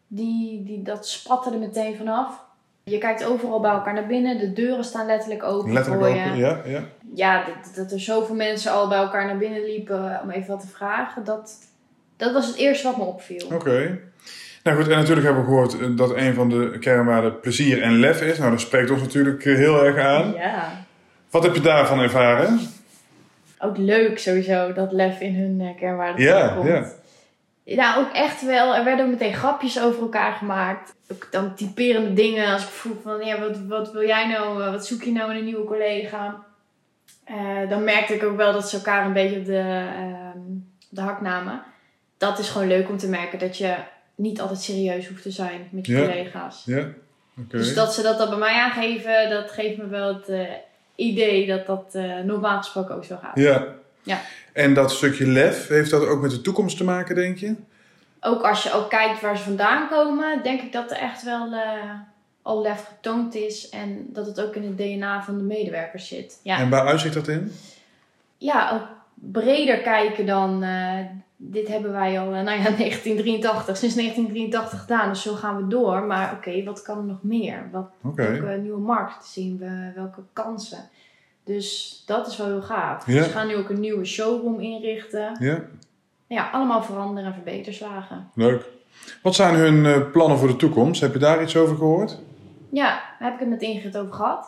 die, 0.06 0.64
die, 0.64 0.82
dat 0.82 1.08
spatte 1.08 1.50
er 1.50 1.58
meteen 1.58 1.96
vanaf. 1.96 2.40
Je 2.84 2.98
kijkt 2.98 3.24
overal 3.24 3.60
bij 3.60 3.70
elkaar 3.70 3.94
naar 3.94 4.06
binnen. 4.06 4.38
De 4.38 4.52
deuren 4.52 4.84
staan 4.84 5.06
letterlijk 5.06 5.42
open 5.42 5.72
Letterlijk 5.72 6.04
voor 6.04 6.14
je. 6.14 6.24
open, 6.24 6.38
ja, 6.38 6.60
ja. 6.64 6.82
Ja, 7.14 7.44
dat, 7.44 7.74
dat 7.74 7.92
er 7.92 8.00
zoveel 8.00 8.34
mensen 8.34 8.72
al 8.72 8.88
bij 8.88 8.98
elkaar 8.98 9.26
naar 9.26 9.38
binnen 9.38 9.64
liepen 9.64 10.20
om 10.22 10.30
even 10.30 10.48
wat 10.50 10.60
te 10.60 10.66
vragen. 10.66 11.24
Dat, 11.24 11.54
dat 12.16 12.32
was 12.32 12.46
het 12.46 12.56
eerste 12.56 12.86
wat 12.86 12.96
me 12.96 13.04
opviel. 13.04 13.46
Oké. 13.52 14.00
Nou 14.62 14.76
goed, 14.76 14.88
en 14.88 14.99
natuurlijk 14.99 15.26
hebben 15.26 15.42
we 15.45 15.49
gehoord 15.49 15.81
eh, 15.81 15.87
dat 15.97 16.16
een 16.16 16.35
van 16.35 16.49
de 16.49 16.76
kernwaarden 16.81 17.40
plezier 17.40 17.83
en 17.83 17.99
lef 17.99 18.21
is. 18.23 18.38
Nou, 18.38 18.50
dat 18.50 18.61
spreekt 18.61 18.90
ons 18.90 19.00
natuurlijk 19.00 19.45
eh, 19.45 19.54
heel 19.57 19.85
erg 19.85 19.99
aan. 19.99 20.33
Ja. 20.33 20.85
Wat 21.31 21.42
heb 21.42 21.54
je 21.54 21.61
daarvan 21.61 22.00
ervaren? 22.00 22.61
Ook 23.59 23.76
leuk 23.76 24.19
sowieso 24.19 24.73
dat 24.73 24.92
lef 24.92 25.21
in 25.21 25.35
hun 25.35 25.61
eh, 25.61 25.76
kernwaarden 25.76 26.25
Ja, 26.25 26.49
terugkomt. 26.49 26.69
ja. 26.69 27.75
Nou, 27.75 28.04
ook 28.04 28.12
echt 28.12 28.45
wel. 28.45 28.75
Er 28.76 28.85
werden 28.85 29.04
ook 29.04 29.11
meteen 29.11 29.35
grapjes 29.35 29.81
over 29.81 30.02
elkaar 30.02 30.33
gemaakt. 30.33 30.95
Ook 31.12 31.28
dan 31.31 31.54
typerende 31.54 32.12
dingen. 32.12 32.52
Als 32.52 32.62
ik 32.62 32.69
vroeg 32.69 32.97
van, 33.02 33.25
ja, 33.25 33.40
wat, 33.40 33.59
wat 33.69 33.92
wil 33.92 34.07
jij 34.07 34.28
nou? 34.28 34.71
Wat 34.71 34.87
zoek 34.87 35.02
je 35.02 35.12
nou 35.12 35.31
in 35.31 35.37
een 35.37 35.45
nieuwe 35.45 35.64
collega? 35.64 36.42
Dan 37.69 37.85
merkte 37.85 38.14
ik 38.14 38.23
ook 38.23 38.37
wel 38.37 38.52
dat 38.52 38.69
ze 38.69 38.76
elkaar 38.76 39.07
een 39.07 39.12
beetje 39.12 39.38
op 39.38 39.45
de, 39.45 39.87
ehm, 39.97 40.38
de 40.88 41.00
hak 41.00 41.21
namen. 41.21 41.62
Dat 42.19 42.38
is 42.38 42.49
gewoon 42.49 42.69
leuk 42.69 42.88
om 42.88 42.97
te 42.99 43.09
merken 43.09 43.38
dat 43.38 43.59
je 43.59 43.75
niet 44.14 44.40
altijd 44.40 44.61
serieus 44.61 45.09
hoeft 45.09 45.23
te 45.23 45.31
zijn 45.31 45.69
met 45.71 45.87
je 45.87 45.92
Ja. 45.97 46.00
collega's. 46.07 46.62
Ja. 46.66 46.87
Dus 47.35 47.75
dat 47.75 47.95
ze 47.95 48.02
dat 48.02 48.19
dan 48.19 48.28
bij 48.28 48.38
mij 48.38 48.61
aangeven, 48.61 49.31
dat 49.31 49.50
geeft 49.50 49.76
me 49.78 49.87
wel 49.87 50.14
het 50.14 50.28
eh, 50.28 50.40
idee 50.95 51.47
dat 51.47 51.66
dat 51.66 51.85
eh, 51.92 52.19
normaal 52.19 52.59
gesproken 52.59 52.95
ook 52.95 53.04
zo 53.04 53.16
gaat. 53.23 53.37
Ja. 53.38 53.66
Ja. 54.02 54.21
En 54.52 54.75
dat 54.75 54.90
stukje 54.90 55.26
lef, 55.26 55.69
heeft 55.69 55.90
dat 55.90 56.07
ook 56.07 56.21
met 56.23 56.31
de 56.31 56.40
toekomst 56.40 56.76
te 56.76 56.85
maken, 56.85 57.14
denk 57.14 57.38
je? 57.38 57.54
Ook 58.21 58.42
als 58.42 58.62
je 58.62 58.73
ook 58.73 58.90
kijkt 58.90 59.21
waar 59.21 59.37
ze 59.37 59.42
vandaan 59.42 59.88
komen, 59.88 60.42
denk 60.42 60.61
ik 60.62 60.73
dat 60.73 60.90
er 60.90 60.97
echt 60.97 61.23
wel 61.23 61.52
eh, 61.52 61.90
al 62.42 62.62
lef 62.62 62.85
getoond 62.88 63.35
is. 63.35 63.69
En 63.69 64.07
dat 64.12 64.26
het 64.26 64.40
ook 64.40 64.54
in 64.54 64.62
het 64.64 64.76
DNA 64.78 65.23
van 65.23 65.38
de 65.38 65.45
medewerkers 65.45 66.09
zit. 66.09 66.40
Ja, 66.42 66.59
En 66.59 66.71
waar 66.71 66.87
uitzicht 66.87 67.14
dat 67.14 67.28
in? 67.28 67.52
ja 68.38 68.71
ook 68.73 68.87
breder 69.33 69.78
kijken 69.78 70.26
dan, 70.26 70.64
dit 71.44 71.68
hebben 71.68 71.92
wij 71.92 72.20
al, 72.20 72.26
eh, 72.26 72.42
nou 72.42 72.58
ja, 72.58 72.62
1983, 72.78 73.76
sinds 73.76 73.94
1983 73.94 74.80
gedaan, 74.80 75.08
dus 75.08 75.22
zo 75.22 75.34
gaan 75.34 75.56
we 75.56 75.66
door. 75.66 76.02
Maar 76.02 76.32
oké, 76.37 76.64
wat 76.64 76.82
kan 76.82 76.99
er 76.99 77.04
nog 77.04 77.22
meer? 77.22 77.68
Wat. 77.72 77.90
Welke 78.00 78.58
nieuwe 78.62 78.80
markt 78.80 79.25
zien 79.26 79.58
we? 79.58 79.92
Welke 79.94 80.20
kansen? 80.32 80.88
Dus 81.44 82.02
dat 82.06 82.26
is 82.26 82.37
wel 82.37 82.46
heel 82.46 82.62
gaaf. 82.62 83.06
Ja. 83.06 83.12
Dus 83.14 83.26
we 83.26 83.32
gaan 83.32 83.46
nu 83.46 83.56
ook 83.56 83.68
een 83.68 83.80
nieuwe 83.80 84.04
showroom 84.04 84.61
inrichten. 84.61 85.37
Ja, 85.38 85.61
Ja, 86.26 86.50
allemaal 86.52 86.82
veranderen 86.82 87.28
en 87.28 87.34
verbeterslagen. 87.34 88.30
leuk. 88.34 88.64
Wat 89.22 89.34
zijn 89.34 89.54
hun 89.54 89.87
eh, 89.87 90.11
plannen 90.12 90.38
voor 90.38 90.49
de 90.49 90.56
toekomst? 90.56 91.00
Heb 91.00 91.12
je 91.12 91.18
daar 91.18 91.42
iets 91.42 91.56
over 91.56 91.76
gehoord? 91.76 92.18
Ja, 92.70 92.88
daar 92.88 93.30
heb 93.30 93.32
ik 93.34 93.38
het 93.40 93.49
met 93.49 93.62
Ingrid 93.62 93.96
over 93.99 94.12
gehad. 94.12 94.46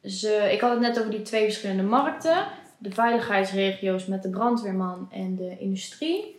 Dus 0.00 0.24
eh, 0.24 0.52
ik 0.52 0.60
had 0.60 0.70
het 0.70 0.80
net 0.80 0.98
over 0.98 1.10
die 1.10 1.22
twee 1.22 1.44
verschillende 1.44 1.82
markten. 1.82 2.36
De 2.78 2.90
veiligheidsregio's 2.90 4.06
met 4.06 4.22
de 4.22 4.30
brandweerman 4.30 5.08
en 5.12 5.36
de 5.36 5.56
industrie. 5.58 6.36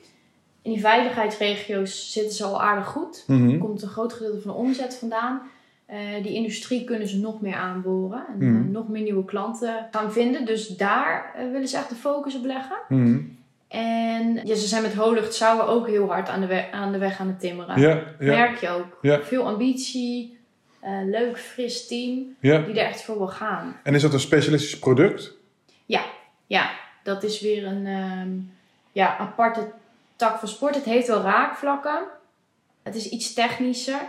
In 0.62 0.72
die 0.72 0.80
veiligheidsregio's 0.82 2.12
zitten 2.12 2.34
ze 2.34 2.44
al 2.44 2.62
aardig 2.62 2.86
goed. 2.88 3.24
Er 3.28 3.58
komt 3.58 3.82
een 3.82 3.90
groot 3.90 4.14
gedeelte 4.14 4.42
van 4.42 4.52
de 4.52 4.58
omzet 4.58 4.96
vandaan. 4.96 5.42
Eh, 5.86 5.98
die 6.24 6.34
industrie 6.34 6.84
kunnen 6.84 7.08
ze 7.08 7.20
nog 7.20 7.42
meer 7.42 7.56
aanboren. 7.56 8.26
En 8.28 8.36
Mhm. 8.54 8.56
eh, 8.68 8.72
nog 8.72 8.88
meer 8.88 9.02
nieuwe 9.04 9.26
klanten 9.26 9.88
gaan 9.92 10.12
vinden. 10.12 10.46
Dus 10.46 10.68
daar 10.68 11.34
eh, 11.36 11.52
willen 11.52 11.68
ze 11.68 11.78
echt 11.78 11.90
de 11.90 11.96
focus 11.96 12.36
op 12.36 12.46
leggen. 12.46 12.78
Mhm. 12.90 13.20
En 13.68 14.36
ja, 14.44 14.56
ze 14.56 14.68
zijn 14.68 14.82
met 14.82 14.94
Holucht 14.94 15.34
Sauer 15.34 15.68
ook 15.68 15.88
heel 15.88 16.08
hard 16.08 16.30
aan 16.30 16.42
de, 16.42 16.48
we- 16.48 16.72
aan 16.72 16.92
de 16.92 16.98
weg 16.98 17.20
aan 17.20 17.28
het 17.28 17.40
timmeren. 17.40 17.80
Ja, 17.82 17.90
ja, 17.90 18.06
Merk 18.20 18.58
je 18.58 18.70
ook. 18.70 18.98
Ja. 19.02 19.22
Veel 19.22 19.44
ambitie. 19.48 20.38
leuk, 21.06 21.38
fris 21.40 21.88
team. 21.88 22.36
Die 22.42 22.52
er 22.52 22.78
echt 22.78 23.02
voor 23.04 23.18
wil 23.18 23.28
gaan. 23.28 23.76
En 23.84 23.96
is 23.96 24.02
dat 24.02 24.14
een 24.14 24.20
specialistisch 24.20 24.80
product? 24.80 25.34
Ja, 25.86 26.02
dat 27.04 27.24
is 27.24 27.42
weer 27.42 27.66
een 27.66 27.86
ehm, 27.86 28.30
ja, 28.92 29.18
aparte 29.18 29.72
tak 30.16 30.40
van 30.40 30.48
sport. 30.48 30.76
Het 30.76 30.86
heeft 30.86 31.08
wel 31.08 31.22
raakvlakken. 31.22 32.00
Het 32.84 32.96
is 32.96 33.10
iets 33.10 33.34
technischer. 33.34 34.00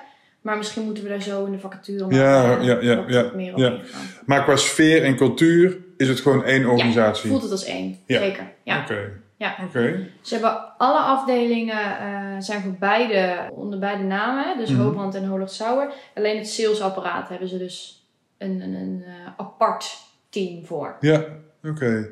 Maar 0.40 0.56
misschien 0.56 0.84
moeten 0.84 1.02
we 1.02 1.08
daar 1.08 1.22
zo 1.22 1.44
in 1.44 1.52
de 1.52 1.58
vacature 1.58 2.14
Ja, 2.14 2.58
eh, 2.58 2.64
ja, 2.64 2.80
ja, 2.80 2.96
wat 2.96 3.08
ja, 3.08 3.30
meer 3.34 3.52
op 3.52 3.58
ja. 3.58 3.70
ingaan. 3.70 4.06
Maar 4.26 4.44
qua 4.44 4.56
sfeer 4.56 5.04
en 5.04 5.16
cultuur 5.16 5.78
is 5.96 6.08
het 6.08 6.20
gewoon 6.20 6.44
één 6.44 6.66
organisatie? 6.66 7.30
Voelt 7.30 7.42
het 7.42 7.50
als 7.50 7.64
één. 7.64 7.98
Ja. 8.06 8.18
Zeker. 8.18 8.52
Ja. 8.62 8.80
Oké. 8.80 9.12
Ja. 9.36 9.56
Oké. 9.64 10.08
Ze 10.20 10.34
hebben 10.34 10.78
alle 10.78 10.98
afdelingen 10.98 11.98
eh, 11.98 12.36
zijn 12.38 12.60
voor 12.62 12.72
beide, 12.78 13.48
onder 13.50 13.78
beide 13.78 14.02
namen. 14.02 14.58
Dus. 14.58 14.72
Hoogbrand 14.72 15.14
en 15.14 15.24
Holoch 15.24 15.50
Sauer. 15.50 15.92
Alleen 16.14 16.36
het 16.36 16.48
salesapparaat 16.48 17.28
hebben 17.28 17.48
ze 17.48 17.58
dus 17.58 18.04
een, 18.38 18.60
een, 18.60 18.74
een 18.74 19.04
eh, 19.06 19.32
apart 19.36 19.98
team 20.28 20.64
voor. 20.64 20.96
Ja, 21.00 21.24
oké. 21.64 22.08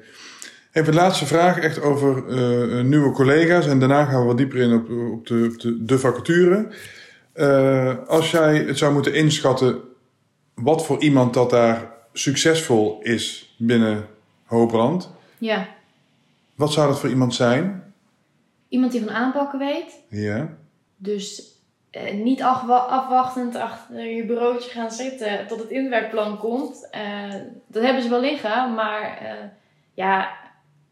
Even 0.72 0.92
de 0.92 0.98
laatste 0.98 1.26
vraag, 1.26 1.58
echt 1.58 1.80
over 1.80 2.28
eh, 2.28 2.84
nieuwe 2.84 3.10
collega's. 3.12 3.66
En 3.66 3.78
daarna 3.78 4.04
gaan 4.04 4.20
we 4.20 4.26
wat 4.26 4.36
dieper 4.36 4.58
in 4.58 4.72
op, 4.72 4.90
op, 5.12 5.26
de, 5.26 5.50
op 5.52 5.60
de, 5.60 5.84
de 5.84 5.98
vacature. 5.98 6.68
Eh, 7.32 7.96
als 8.06 8.30
jij 8.30 8.56
het 8.56 8.78
zou 8.78 8.92
moeten 8.92 9.14
inschatten, 9.14 9.80
wat 10.54 10.86
voor 10.86 11.00
iemand 11.02 11.34
dat 11.34 11.50
daar 11.50 11.92
succesvol 12.12 13.00
is 13.02 13.54
binnen 13.58 14.06
Hoogbrand, 14.44 15.10
Ja. 15.38 15.68
wat 16.54 16.72
zou 16.72 16.88
dat 16.88 16.98
voor 17.00 17.08
iemand 17.08 17.34
zijn? 17.34 17.92
Iemand 18.68 18.92
die 18.92 19.00
van 19.00 19.10
aanpakken 19.10 19.58
weet. 19.58 20.00
Ja, 20.08 20.56
Dus 20.96 21.42
eh, 22.06 22.14
niet 22.14 22.42
afwa- 22.42 22.76
afwachtend 22.76 23.56
achter 23.56 24.04
je 24.04 24.24
bureautje 24.24 24.70
gaan 24.70 24.90
zitten 24.90 25.46
tot 25.46 25.58
het 25.58 25.70
inwerkplan 25.70 26.38
komt. 26.38 26.88
Eh, 26.90 27.34
dat 27.66 27.82
hebben 27.82 28.02
ze 28.02 28.08
wel 28.08 28.20
liggen, 28.20 28.74
maar 28.74 29.18
eh, 29.18 29.32
ja, 29.94 30.30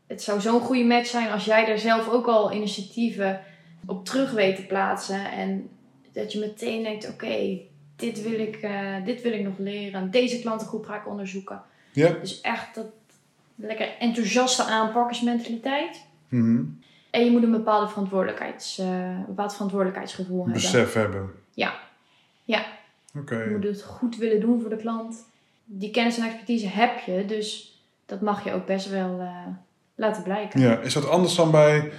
het 0.07 0.23
zou 0.23 0.41
zo'n 0.41 0.61
goede 0.61 0.85
match 0.85 1.07
zijn 1.07 1.31
als 1.31 1.45
jij 1.45 1.69
er 1.69 1.79
zelf 1.79 2.09
ook 2.09 2.27
al 2.27 2.53
initiatieven 2.53 3.41
op 3.87 4.05
terug 4.05 4.33
weet 4.33 4.57
te 4.57 4.67
plaatsen. 4.67 5.31
En 5.33 5.69
dat 6.13 6.33
je 6.33 6.39
meteen 6.39 6.83
denkt, 6.83 7.09
oké, 7.09 7.59
dit, 7.97 8.23
wil 8.23 8.39
ik, 8.41 8.69
dit 9.05 9.23
wil 9.23 9.33
ik 9.33 9.43
nog 9.45 9.59
leren. 9.59 10.11
Deze 10.11 10.41
klantengroep 10.41 10.85
ga 10.85 10.97
ik 10.97 11.09
onderzoeken. 11.09 11.63
ja. 11.93 12.09
Dus 12.21 12.41
echt 12.41 12.75
dat 12.75 12.87
lekker 13.55 13.89
enthousiaste 13.99 14.63
aanpakkersmentaliteit. 14.63 16.05
Mhm. 16.29 16.63
En 17.17 17.25
je 17.25 17.31
moet 17.31 17.43
een 17.43 17.51
bepaalde 17.51 17.89
verantwoordelijkheids, 17.89 18.79
een 18.79 19.25
bepaald 19.27 19.53
verantwoordelijkheidsgevoel 19.53 20.37
hebben. 20.37 20.53
besef 20.53 20.93
hebben. 20.93 21.31
Ja. 21.51 21.75
Ja. 22.45 22.67
Oké. 23.19 23.43
Je 23.43 23.51
moet 23.51 23.65
het 23.65 23.83
goed 23.83 24.17
willen 24.17 24.41
doen 24.41 24.61
voor 24.61 24.71
de 24.71 24.77
klant. 24.77 25.25
Die 25.65 25.91
kennis 25.91 26.19
en 26.19 26.25
expertise 26.25 26.69
heb 26.69 26.99
je, 26.99 27.25
dus 27.25 27.81
dat 28.07 28.21
mag 28.21 28.45
je 28.45 28.53
ook 28.53 28.67
best 28.67 28.91
wel 28.91 29.21
eh, 29.21 29.47
laten 29.95 30.23
blijken. 30.23 30.61
Ja, 30.61 30.79
is 30.79 30.95
dat 30.95 31.09
anders 31.09 31.35
dan 31.35 31.51
bij 31.51 31.93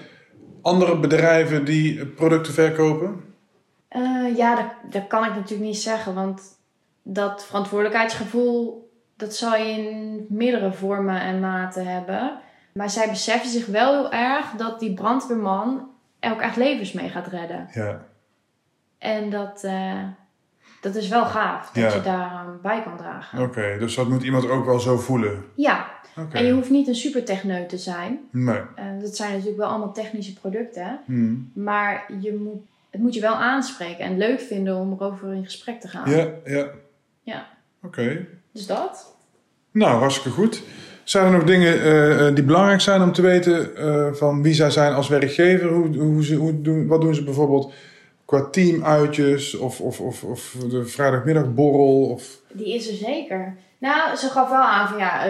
andere 0.62 1.00
bedrijven 1.00 1.66
die 1.66 2.06
producten 2.06 2.54
verkopen? 2.54 3.24
Eh, 3.88 4.36
ja, 4.36 4.56
dat, 4.56 4.94
dat 4.94 5.08
kan 5.08 5.24
ik 5.26 5.36
natuurlijk 5.36 5.70
niet 5.70 5.78
zeggen, 5.78 6.14
want 6.14 6.42
dat 7.02 7.46
verantwoordelijkheidsgevoel, 7.46 8.90
dat 9.16 9.36
zal 9.36 9.56
je 9.56 9.72
in 9.72 10.26
meerdere 10.30 10.74
vormen 10.74 11.22
en 11.22 11.40
maten 11.40 11.88
hebben. 11.88 12.40
Maar 12.78 12.90
zij 12.90 13.10
beseffen 13.10 13.50
zich 13.50 13.66
wel 13.66 13.94
heel 13.94 14.12
erg 14.12 14.52
dat 14.52 14.80
die 14.80 14.94
brandweerman 14.94 15.90
er 16.20 16.32
ook 16.32 16.42
echt 16.42 16.56
levens 16.56 16.92
mee 16.94 17.10
gaat 17.10 17.28
redden. 17.28 17.68
Ja. 17.74 18.06
En 18.98 19.30
dat, 19.30 19.64
eh, 19.64 20.04
dat 20.82 20.96
is 20.96 21.08
wel 21.08 21.26
gaaf, 21.26 21.72
dat 21.72 21.84
Ja. 21.92 21.98
je 21.98 22.02
daar 22.02 22.30
aan 22.30 22.60
bij 22.62 22.82
kan 22.84 22.98
dragen. 22.98 23.40
Oké, 23.42 23.76
dus 23.80 23.96
dat 23.96 24.10
moet 24.10 24.24
iemand 24.24 24.50
ook 24.50 24.66
wel 24.66 24.80
zo 24.80 24.98
voelen. 24.98 25.46
Ja, 25.56 25.90
Oké. 26.18 26.38
en 26.38 26.46
je 26.46 26.54
hoeft 26.54 26.70
niet 26.70 26.88
een 26.88 26.96
supertechneut 26.96 27.70
te 27.70 27.78
zijn. 27.78 28.20
Nee. 28.32 28.62
Eh, 28.76 28.86
dat 29.02 29.16
zijn 29.16 29.32
natuurlijk 29.32 29.58
wel 29.58 29.68
allemaal 29.70 29.94
technische 29.94 30.34
producten. 30.34 31.00
Hmm. 31.06 31.52
Maar 31.54 32.06
je 32.20 32.34
moet, 32.34 32.62
het 32.90 33.02
moet 33.02 33.14
je 33.14 33.22
wel 33.22 33.36
aanspreken 33.36 34.06
en 34.06 34.18
leuk 34.18 34.40
vinden 34.40 34.76
om 34.76 34.92
erover 34.94 35.34
in 35.34 35.44
gesprek 35.44 35.82
te 35.82 35.88
gaan. 35.88 36.10
Ja, 36.10 36.28
ja. 36.46 36.68
Ja. 37.24 37.48
Oké. 37.84 38.26
Dus 38.52 38.68
dat. 38.68 39.16
Nou, 39.72 40.00
hartstikke 40.00 40.30
goed. 40.38 40.64
Zijn 41.08 41.26
er 41.26 41.32
nog 41.32 41.44
dingen 41.44 41.82
eh, 41.82 42.28
eh, 42.28 42.36
die 42.36 42.44
belangrijk 42.44 42.82
zijn 42.82 43.02
om 43.02 43.12
te 43.12 43.22
weten 43.22 43.76
eh, 43.76 44.14
van 44.14 44.44
wie 44.44 44.54
zij 44.54 44.70
zijn 44.70 44.94
als 44.94 45.08
werkgever? 45.08 45.70
Hoe, 45.70 45.98
hoe 45.98 46.26
ze, 46.26 46.36
hoe 46.36 46.62
doen, 46.62 46.88
wat 46.88 47.02
doen 47.02 47.16
ze 47.16 47.24
bijvoorbeeld 47.24 47.74
qua 48.26 48.42
teamuitjes 48.50 49.58
of, 49.58 49.82
of, 49.82 50.00
of, 50.00 50.24
of 50.24 50.56
de 50.70 50.86
vrijdagmiddagborrel? 50.86 52.10
Of... 52.10 52.40
Die 52.52 52.76
is 52.76 52.90
er 52.90 52.96
zeker. 52.96 53.56
Nou, 53.78 54.16
ze 54.16 54.30
gaf 54.30 54.50
wel 54.50 54.62
aan 54.62 54.88
van 54.88 54.98
ja, 54.98 55.26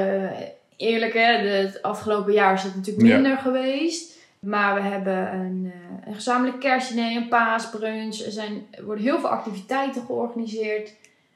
eerlijk 0.77 1.13
hè, 1.13 1.41
de, 1.41 1.47
het 1.47 1.81
afgelopen 1.81 2.33
jaar 2.33 2.53
is 2.53 2.63
het 2.63 2.75
natuurlijk 2.75 3.07
Ja. 3.07 3.13
minder 3.13 3.37
geweest. 3.37 4.17
Maar 4.39 4.75
we 4.75 4.81
hebben 4.81 5.33
een, 5.33 5.71
een 6.05 6.15
gezamenlijk 6.15 6.59
kerstdiner, 6.59 7.15
een 7.15 7.27
paasbrunch. 7.27 8.19
Er, 8.19 8.31
zijn, 8.31 8.65
er 8.71 8.85
worden 8.85 9.03
heel 9.03 9.19
veel 9.19 9.29
activiteiten 9.29 10.01
georganiseerd. 10.05 10.93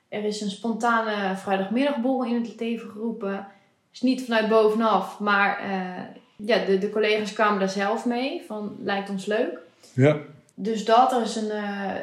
Er 0.10 0.24
is 0.24 0.42
een 0.42 0.50
spontane 0.50 1.36
vrijdagmiddagborrel 1.36 2.26
in 2.26 2.42
het 2.42 2.60
leven 2.60 2.90
geroepen. 2.90 3.48
Is 3.94 4.02
niet 4.02 4.24
vanuit 4.24 4.50
bovenaf, 4.50 5.20
maar 5.20 5.60
eh, 5.60 6.04
ja, 6.48 6.66
de, 6.66 6.78
de 6.78 6.90
collega's 6.90 7.34
kwamen 7.34 7.60
daar 7.60 7.70
zelf 7.70 8.06
mee. 8.06 8.42
Van, 8.48 8.76
lijkt 8.84 9.10
ons 9.10 9.26
leuk. 9.26 9.58
Ja, 9.94 10.18
Dus 10.56 10.86
dat, 10.86 11.12
er 11.12 11.22
is 11.22 11.36
een, 11.36 11.50
eh, 11.50 11.96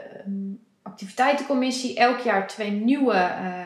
activiteitencommissie. 0.83 1.97
Elk 1.99 2.19
jaar 2.19 2.47
twee 2.47 2.71
nieuwe 2.71 3.13
eh, 3.15 3.61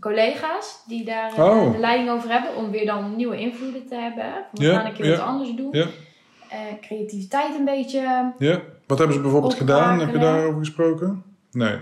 collega's 0.00 0.82
die 0.86 1.04
daar 1.04 1.32
eh, 1.32 1.44
Oh. 1.44 1.72
de 1.72 1.78
leiding 1.78 2.10
over 2.10 2.30
hebben. 2.30 2.56
Om 2.56 2.70
weer 2.70 2.86
dan 2.86 3.16
nieuwe 3.16 3.38
invloeden 3.38 3.86
te 3.86 3.94
hebben. 3.94 4.24
We 4.52 4.64
Ja, 4.64 4.74
gaan 4.78 4.86
een 4.86 4.92
keer 4.92 5.04
ja, 5.06 5.10
wat 5.16 5.26
anders 5.26 5.54
doen. 5.54 5.68
ja. 5.72 5.86
Creativiteit 6.80 7.54
een 7.54 7.64
beetje. 7.64 8.32
ja. 8.38 8.60
Wat 8.86 8.98
hebben 8.98 9.16
ze 9.16 9.22
bijvoorbeeld 9.22 9.54
gedaan? 9.54 10.00
Heb 10.00 10.12
je 10.12 10.18
daarover 10.18 10.58
gesproken? 10.58 11.22
Nee. 11.52 11.76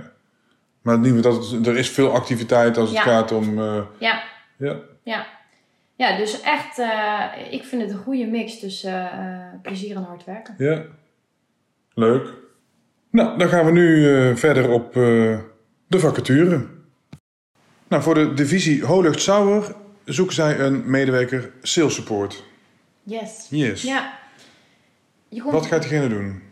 Maar 0.82 0.98
niet, 0.98 1.22
dat 1.22 1.52
er 1.64 1.76
is 1.76 1.90
veel 1.90 2.12
activiteit 2.12 2.76
als 2.76 2.90
het 2.90 2.98
gaat 2.98 3.32
om... 3.32 3.60
Ja, 3.98 4.22
ja. 4.56 4.76
ja. 5.02 5.26
Ja, 5.96 6.16
dus 6.16 6.40
echt, 6.40 6.78
eh, 6.78 7.24
ik 7.50 7.64
vind 7.64 7.82
het 7.82 7.90
een 7.90 7.96
goede 7.96 8.26
mix 8.26 8.58
tussen 8.58 9.10
eh, 9.10 9.60
plezier 9.62 9.96
en 9.96 10.02
hard 10.02 10.24
werken. 10.24 10.54
Ja, 10.58 10.82
leuk. 11.94 12.32
Nou, 13.10 13.38
dan 13.38 13.48
gaan 13.48 13.64
we 13.64 13.72
nu 13.72 14.14
eh, 14.16 14.36
verder 14.36 14.70
op 14.70 14.92
de 14.92 15.98
vacature. 15.98 16.66
Nou, 17.88 18.02
voor 18.02 18.14
de 18.14 18.34
divisie 18.34 18.84
Holucht 18.84 19.20
Sauer 19.22 19.74
zoeken 20.04 20.34
zij 20.34 20.58
een 20.58 20.90
medewerker 20.90 21.50
sales 21.62 21.94
support. 21.94 22.44
Yes. 23.02 23.46
Yes. 23.50 23.82
Ja. 23.82 24.18
Je 25.28 25.40
komt, 25.40 25.52
Wat 25.52 25.66
gaat 25.66 25.80
diegene 25.82 26.08
doen? 26.08 26.42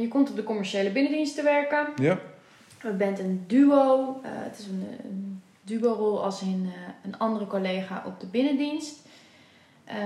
je 0.00 0.08
komt 0.08 0.30
op 0.30 0.36
de 0.36 0.42
commerciële 0.42 0.90
binnendienst 0.90 1.34
te 1.34 1.42
werken. 1.42 1.86
Ja, 1.96 2.18
Je 2.82 2.90
bent 2.90 3.18
een 3.18 3.44
duo. 3.46 4.20
het 4.22 4.58
is 4.58 4.66
een, 4.66 4.84
een 5.04 5.35
duo-rol 5.66 6.24
als 6.24 6.42
in 6.42 6.72
eh, 6.74 6.80
een 7.02 7.18
andere 7.18 7.46
collega 7.46 8.02
op 8.06 8.20
de 8.20 8.26
binnendienst. 8.26 8.98
Eh, 9.84 9.96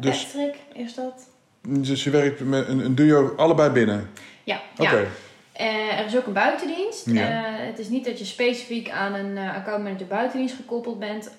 Dus- 0.00 0.24
Patrick 0.24 0.58
is 0.72 0.94
dat. 0.94 1.28
dus 1.68 2.04
je 2.04 2.10
werkt 2.10 2.40
met 2.40 2.68
een, 2.68 2.84
een 2.84 2.94
duo 2.94 3.34
allebei 3.36 3.70
binnen. 3.70 4.10
Ja. 4.44 4.60
Oké. 4.78 4.96
ja. 4.96 5.04
Eh, 5.52 5.98
er 5.98 6.04
is 6.04 6.16
ook 6.16 6.26
een 6.26 6.32
buitendienst. 6.32 7.06
Ja. 7.06 7.26
Het 7.42 7.78
is 7.78 7.88
niet 7.88 8.04
dat 8.04 8.18
je 8.18 8.24
specifiek 8.24 8.90
aan 8.90 9.14
een 9.14 9.38
accountmanager 9.38 10.06
buitendienst 10.06 10.54
gekoppeld 10.54 10.98
bent. 10.98 11.30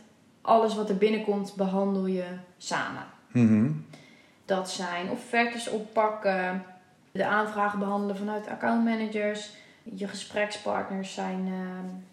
Alles 0.41 0.75
wat 0.75 0.89
er 0.89 0.97
binnenkomt 0.97 1.53
behandel 1.55 2.05
je 2.05 2.25
samen. 2.57 3.05
Mhm. 3.31 3.71
Dat 4.45 4.69
zijn 4.71 5.09
offertes 5.09 5.69
oppakken, 5.69 6.63
de 7.11 7.25
aanvragen 7.25 7.79
behandelen 7.79 8.17
vanuit 8.17 8.47
accountmanagers. 8.47 9.49
Je 9.83 10.07
gesprekspartners 10.07 11.13
zijn 11.13 11.53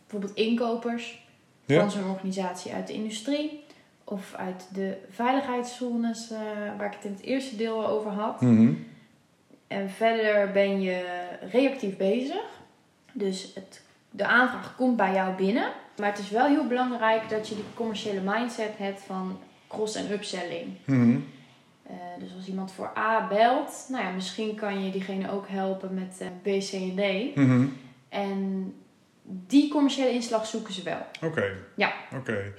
bijvoorbeeld 0.06 0.34
inkopers 0.38 1.20
Ja. 1.74 1.80
van 1.80 1.90
zo'n 1.90 2.10
organisatie 2.10 2.72
uit 2.72 2.86
de 2.86 2.92
industrie 2.92 3.64
of 4.04 4.34
uit 4.34 4.68
de 4.72 4.96
veiligheidszones, 5.10 6.30
eh, 6.30 6.38
waar 6.78 6.86
ik 6.86 6.92
het 6.92 7.04
in 7.04 7.12
het 7.12 7.22
eerste 7.22 7.56
deel 7.56 7.84
al 7.84 7.88
over 7.88 8.10
had. 8.10 8.40
Mhm. 8.40 8.72
En 9.66 9.90
verder 9.90 10.52
ben 10.52 10.80
je 10.80 11.26
reactief 11.50 11.96
bezig. 11.96 12.44
Dus 13.12 13.50
het, 13.54 13.82
de 14.10 14.26
aanvraag 14.26 14.76
komt 14.76 14.96
bij 14.96 15.14
jou 15.14 15.34
binnen. 15.34 15.68
Maar 15.98 16.10
het 16.10 16.18
is 16.18 16.30
wel 16.30 16.46
heel 16.46 16.66
belangrijk 16.66 17.28
dat 17.28 17.48
je 17.48 17.54
die 17.54 17.64
commerciële 17.74 18.20
mindset 18.24 18.72
hebt 18.76 19.00
van 19.00 19.38
cross- 19.66 19.94
en 19.94 20.12
upselling. 20.12 20.68
Mhm. 20.84 21.16
Eh, 21.82 21.94
dus 22.18 22.34
als 22.36 22.48
iemand 22.48 22.72
voor 22.72 22.92
A 22.98 23.28
belt, 23.28 23.86
nou 23.88 24.04
ja, 24.04 24.10
misschien 24.10 24.54
kan 24.54 24.84
je 24.84 24.90
diegene 24.90 25.30
ook 25.30 25.48
helpen 25.48 25.94
met 25.94 26.20
eh, 26.20 26.26
B, 26.42 26.46
C 26.60 26.72
en 26.72 26.94
D. 26.96 27.36
Mhm. 27.36 27.66
En 28.08 28.74
die 29.30 29.70
commerciële 29.70 30.10
inslag 30.12 30.46
zoeken 30.46 30.74
ze 30.74 30.82
wel. 30.82 31.06
Oké. 31.22 31.52
Ja. 31.76 31.92
Oké. 32.16 32.52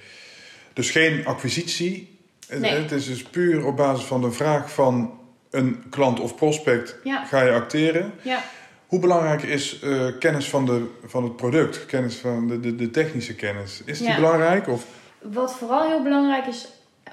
Dus 0.73 0.89
geen 0.91 1.25
acquisitie. 1.25 2.19
Het- 2.47 2.59
Nee. 2.59 2.71
Het 2.71 2.91
is 2.91 3.05
dus 3.05 3.23
puur 3.23 3.65
op 3.65 3.77
basis 3.77 4.05
van 4.05 4.21
de 4.21 4.31
vraag 4.31 4.73
van 4.73 5.19
een 5.49 5.83
klant 5.89 6.19
of 6.19 6.35
prospect 6.35 6.95
Ja, 7.03 7.25
ga 7.25 7.41
je 7.41 7.51
acteren. 7.51 8.13
ja. 8.21 8.43
Hoe 8.87 8.99
belangrijk 8.99 9.41
is 9.43 9.79
eh, 9.79 10.07
kennis 10.19 10.49
van, 10.49 10.65
de, 10.65 10.85
van 11.05 11.23
het 11.23 11.35
product, 11.35 11.85
kennis 11.85 12.15
van 12.15 12.47
de, 12.47 12.59
de, 12.59 12.75
de 12.75 12.89
technische 12.91 13.35
kennis? 13.35 13.81
Is 13.85 13.97
die 13.97 14.07
Ja. 14.07 14.15
belangrijk? 14.15 14.67
Of? 14.67 14.85
Wat 15.21 15.55
vooral 15.55 15.87
heel 15.87 16.03
belangrijk 16.03 16.45
is, 16.45 16.67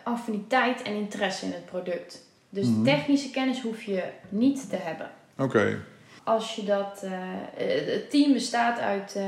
affiniteit 0.05 0.83
en 0.83 0.95
interesse 0.95 1.47
in 1.47 1.53
het 1.53 1.67
product. 1.67 2.27
Dus 2.51 2.67
Mhm. 2.67 2.83
technische 2.85 3.31
kennis 3.31 3.61
hoef 3.61 3.83
je 3.83 4.03
niet 4.29 4.71
te 4.71 4.77
hebben. 4.77 5.11
Oké. 5.39 5.79
Als 6.29 6.55
je 6.57 6.65
dat. 6.65 7.03
eh, 7.05 7.13
het 7.93 8.11
team 8.11 8.33
bestaat 8.33 8.79
uit 8.79 9.15
eh, 9.17 9.25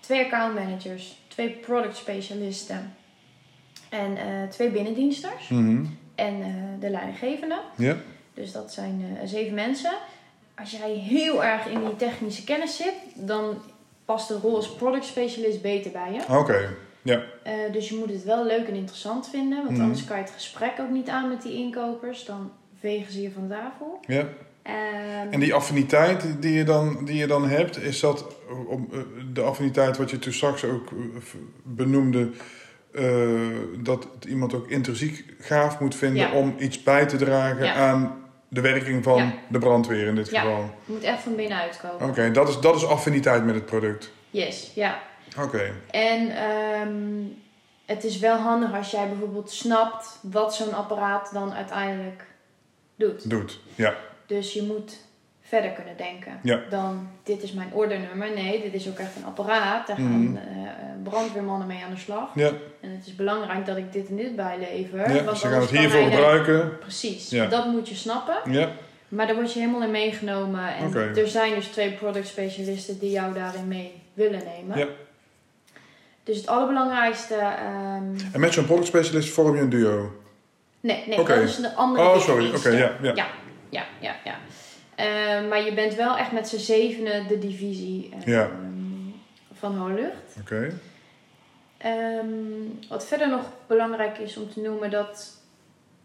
twee 0.00 0.24
account 0.24 0.54
managers, 0.54 1.16
twee 1.28 1.48
product 1.50 1.96
specialisten 1.96 2.94
en 3.88 4.16
eh, 4.16 4.48
twee 4.50 4.70
binnendiensters 4.70 5.48
Mhm. 5.48 5.84
en 6.14 6.34
de 6.80 6.90
leidinggevende. 6.90 7.58
Ja. 7.76 7.96
Dus 8.34 8.52
dat 8.52 8.72
zijn 8.72 9.18
zeven 9.24 9.54
mensen. 9.54 9.92
Als 10.58 10.70
jij 10.70 10.90
heel 10.92 11.44
erg 11.44 11.66
in 11.66 11.80
die 11.84 11.96
technische 11.96 12.44
kennis 12.44 12.76
zit, 12.76 12.94
dan 13.14 13.62
past 14.04 14.28
de 14.28 14.34
rol 14.38 14.56
als 14.56 14.74
product 14.74 15.04
specialist 15.04 15.62
beter 15.62 15.90
bij 15.90 16.12
je. 16.12 16.36
Oké. 16.38 16.68
Ja. 17.02 17.22
Dus 17.72 17.88
je 17.88 17.96
moet 17.96 18.10
het 18.10 18.24
wel 18.24 18.44
leuk 18.44 18.68
en 18.68 18.74
interessant 18.74 19.28
vinden, 19.28 19.58
want 19.58 19.70
Mhm. 19.70 19.80
anders 19.82 20.04
kan 20.04 20.16
je 20.16 20.22
het 20.22 20.32
gesprek 20.32 20.72
ook 20.80 20.90
niet 20.90 21.08
aan 21.08 21.28
met 21.28 21.42
die 21.42 21.52
inkopers. 21.54 22.24
Dan 22.24 22.50
vegen 22.80 23.12
ze 23.12 23.22
je 23.22 23.30
van 23.30 23.48
tafel. 23.48 23.98
ja. 24.06 24.24
Ehm, 24.66 25.32
En 25.32 25.40
die 25.40 25.54
affiniteit 25.54 26.24
die 26.40 26.52
je 26.54 26.64
dan, 26.64 27.04
die 27.04 27.16
je 27.16 27.26
dan 27.26 27.48
hebt, 27.48 27.82
is 27.82 28.00
dat 28.00 28.24
om, 28.66 28.88
eh, 28.92 28.98
de 29.32 29.40
affiniteit 29.42 29.96
wat 29.96 30.10
je 30.10 30.18
toen 30.18 30.32
straks 30.32 30.64
ook 30.64 30.90
eh, 30.90 30.96
benoemde, 31.62 32.30
eh, 32.92 33.28
dat 33.78 34.08
het 34.14 34.24
iemand 34.24 34.54
ook 34.54 34.68
intrinsiek 34.68 35.24
gaaf 35.38 35.80
moet 35.80 35.94
vinden 35.94 36.22
Ja. 36.22 36.32
om 36.32 36.54
iets 36.58 36.82
bij 36.82 37.06
te 37.06 37.16
dragen 37.16 37.64
Ja. 37.64 37.74
aan 37.74 38.24
de 38.48 38.60
werking 38.60 39.04
van 39.04 39.16
Ja. 39.18 39.32
de 39.48 39.58
brandweer 39.58 40.06
in 40.06 40.14
dit 40.14 40.30
Ja. 40.30 40.40
geval. 40.40 40.70
je 40.84 40.92
moet 40.92 41.02
echt 41.02 41.22
van 41.22 41.36
binnenuit 41.36 41.80
komen. 41.82 42.08
Oké, 42.08 42.30
dat, 42.30 42.48
is, 42.48 42.60
dat 42.60 42.76
is 42.76 42.86
affiniteit 42.86 43.44
met 43.44 43.54
het 43.54 43.66
product. 43.66 44.10
Yes, 44.30 44.72
ja. 44.74 44.98
Oké. 45.40 45.72
En 45.90 46.36
ehm, 46.36 47.22
het 47.84 48.04
is 48.04 48.18
wel 48.18 48.36
handig 48.36 48.74
als 48.74 48.90
jij 48.90 49.08
bijvoorbeeld 49.08 49.50
snapt 49.50 50.18
wat 50.22 50.54
zo'n 50.54 50.74
apparaat 50.74 51.30
dan 51.32 51.52
uiteindelijk 51.52 52.24
doet. 52.96 53.30
Doet. 53.30 53.60
Ja. 53.74 53.94
Dus 54.26 54.52
je 54.52 54.62
moet 54.62 54.96
verder 55.42 55.70
kunnen 55.70 55.96
denken 55.96 56.38
Ja. 56.42 56.60
dan 56.70 57.08
dit 57.22 57.42
is 57.42 57.52
mijn 57.52 57.68
ordernummer. 57.72 58.30
Nee, 58.34 58.62
dit 58.62 58.74
is 58.74 58.88
ook 58.88 58.98
echt 58.98 59.16
een 59.16 59.24
apparaat. 59.24 59.86
Daar 59.86 59.96
gaan 59.96 60.22
Mhm. 60.22 60.36
eh, 60.36 60.42
brandweermannen 61.02 61.66
mee 61.66 61.82
aan 61.84 61.90
de 61.90 62.00
slag. 62.00 62.28
Ja. 62.34 62.46
En 62.80 62.90
het 62.90 63.06
is 63.06 63.14
belangrijk 63.14 63.66
dat 63.66 63.76
ik 63.76 63.92
dit 63.92 64.08
en 64.08 64.16
dit 64.16 64.36
bijlever. 64.36 65.14
ja. 65.14 65.24
want 65.24 65.38
Ze 65.38 65.48
gaan 65.48 65.60
het 65.60 65.70
hiervoor 65.70 66.02
gebruiken. 66.02 66.78
Precies, 66.78 67.30
Ja. 67.30 67.46
dat 67.46 67.66
moet 67.66 67.88
je 67.88 67.94
snappen. 67.94 68.36
Ja. 68.52 68.70
Maar 69.08 69.26
daar 69.26 69.36
word 69.36 69.52
je 69.52 69.58
helemaal 69.58 69.82
in 69.82 69.90
meegenomen. 69.90 70.74
En 70.76 70.94
er 70.94 71.28
zijn 71.28 71.54
dus 71.54 71.66
twee 71.66 71.92
product 71.92 72.26
specialisten 72.26 72.98
die 72.98 73.10
jou 73.10 73.34
daarin 73.34 73.68
mee 73.68 73.92
willen 74.14 74.40
nemen. 74.44 74.78
Ja. 74.78 74.86
Dus 76.24 76.36
het 76.36 76.46
allerbelangrijkste... 76.46 77.34
ehm, 77.34 78.14
En 78.32 78.40
met 78.40 78.52
zo'n 78.52 78.64
product 78.66 78.86
specialist 78.86 79.28
vorm 79.32 79.54
je 79.56 79.62
een 79.62 79.68
duo. 79.68 80.12
nee, 80.80 81.04
nee 81.06 81.16
dat 81.16 81.28
is 81.28 81.58
een 81.58 81.74
andere 81.76 82.08
Oh, 82.08 82.18
sorry. 82.18 82.42
Oké, 82.44 82.50
diensten. 82.50 82.76
ja. 82.76 83.12
ja. 83.14 83.26
Ja. 83.68 83.84
Ja, 84.00 84.16
ja. 84.24 84.38
Ehm, 84.94 85.48
maar 85.48 85.64
je 85.64 85.74
bent 85.74 85.94
wel 85.94 86.16
echt 86.16 86.32
met 86.32 86.48
z'n 86.48 86.56
zevenen 86.58 87.28
de 87.28 87.38
divisie 87.38 88.12
Ja. 88.24 88.50
van 89.52 89.76
Hoorlucht. 89.78 90.36
Oké. 90.40 90.80
Ehm, 91.78 92.26
wat 92.88 93.06
verder 93.06 93.28
nog 93.28 93.52
belangrijk 93.66 94.18
is 94.18 94.36
om 94.36 94.50
te 94.50 94.60
noemen, 94.60 94.90
dat 94.90 95.40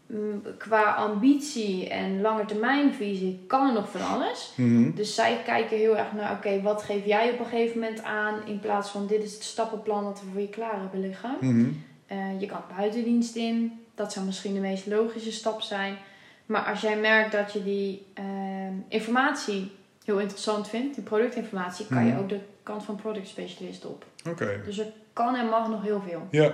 mm, 0.06 0.42
qua 0.58 0.82
ambitie 0.94 1.88
en 1.88 2.20
langetermijnvisie 2.20 3.44
kan 3.46 3.66
er 3.68 3.72
nog 3.74 3.90
van 3.90 4.06
alles. 4.06 4.52
Mhm. 4.56 4.90
Dus 4.94 5.14
zij 5.14 5.40
kijken 5.44 5.76
heel 5.76 5.96
erg 5.98 6.12
naar, 6.12 6.32
oké, 6.32 6.62
wat 6.62 6.82
geef 6.82 7.04
jij 7.06 7.30
op 7.32 7.38
een 7.38 7.44
gegeven 7.44 7.80
moment 7.80 8.02
aan 8.02 8.34
in 8.46 8.60
plaats 8.60 8.90
van 8.90 9.06
dit 9.06 9.22
is 9.22 9.34
het 9.34 9.42
stappenplan 9.42 10.04
dat 10.04 10.20
we 10.20 10.26
voor 10.32 10.40
je 10.40 10.48
klaar 10.48 10.80
hebben 10.80 11.00
liggen. 11.00 11.36
Mhm. 11.40 11.66
Eh, 12.06 12.40
je 12.40 12.46
kan 12.46 12.60
buitendienst 12.76 13.36
in, 13.36 13.80
dat 13.94 14.12
zou 14.12 14.26
misschien 14.26 14.54
de 14.54 14.60
meest 14.60 14.86
logische 14.86 15.32
stap 15.32 15.60
zijn. 15.60 15.96
Maar 16.46 16.62
als 16.62 16.80
jij 16.80 16.96
merkt 16.96 17.32
dat 17.32 17.52
je 17.52 17.64
die 17.64 18.06
ehm, 18.14 18.72
informatie 18.88 19.70
heel 20.04 20.18
interessant 20.18 20.68
vindt, 20.68 20.94
die 20.94 21.04
productinformatie, 21.04 21.86
kan 21.86 22.04
je 22.04 22.10
Mhm. 22.12 22.20
ook 22.20 22.28
de 22.28 22.38
kant 22.62 22.84
van 22.84 22.96
product 22.96 23.28
specialist 23.28 23.84
op. 23.86 24.04
Oké. 24.28 24.60
Dus 24.64 24.78
er 24.78 24.86
kan 25.12 25.34
en 25.36 25.46
mag 25.48 25.68
nog 25.68 25.82
heel 25.82 26.02
veel. 26.08 26.26
Ja. 26.30 26.52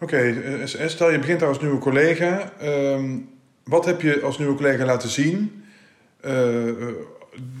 Oké, 0.00 0.16
eh, 0.16 0.88
stel 0.88 1.10
je 1.10 1.18
begint 1.18 1.42
als 1.42 1.60
nieuwe 1.60 1.78
collega. 1.78 2.52
Ehm, 2.60 3.18
wat 3.64 3.84
heb 3.84 4.00
je 4.00 4.20
als 4.22 4.38
nieuwe 4.38 4.54
collega 4.54 4.84
laten 4.84 5.08
zien? 5.08 5.64
Eh, 6.20 6.68
eh, 6.68 6.74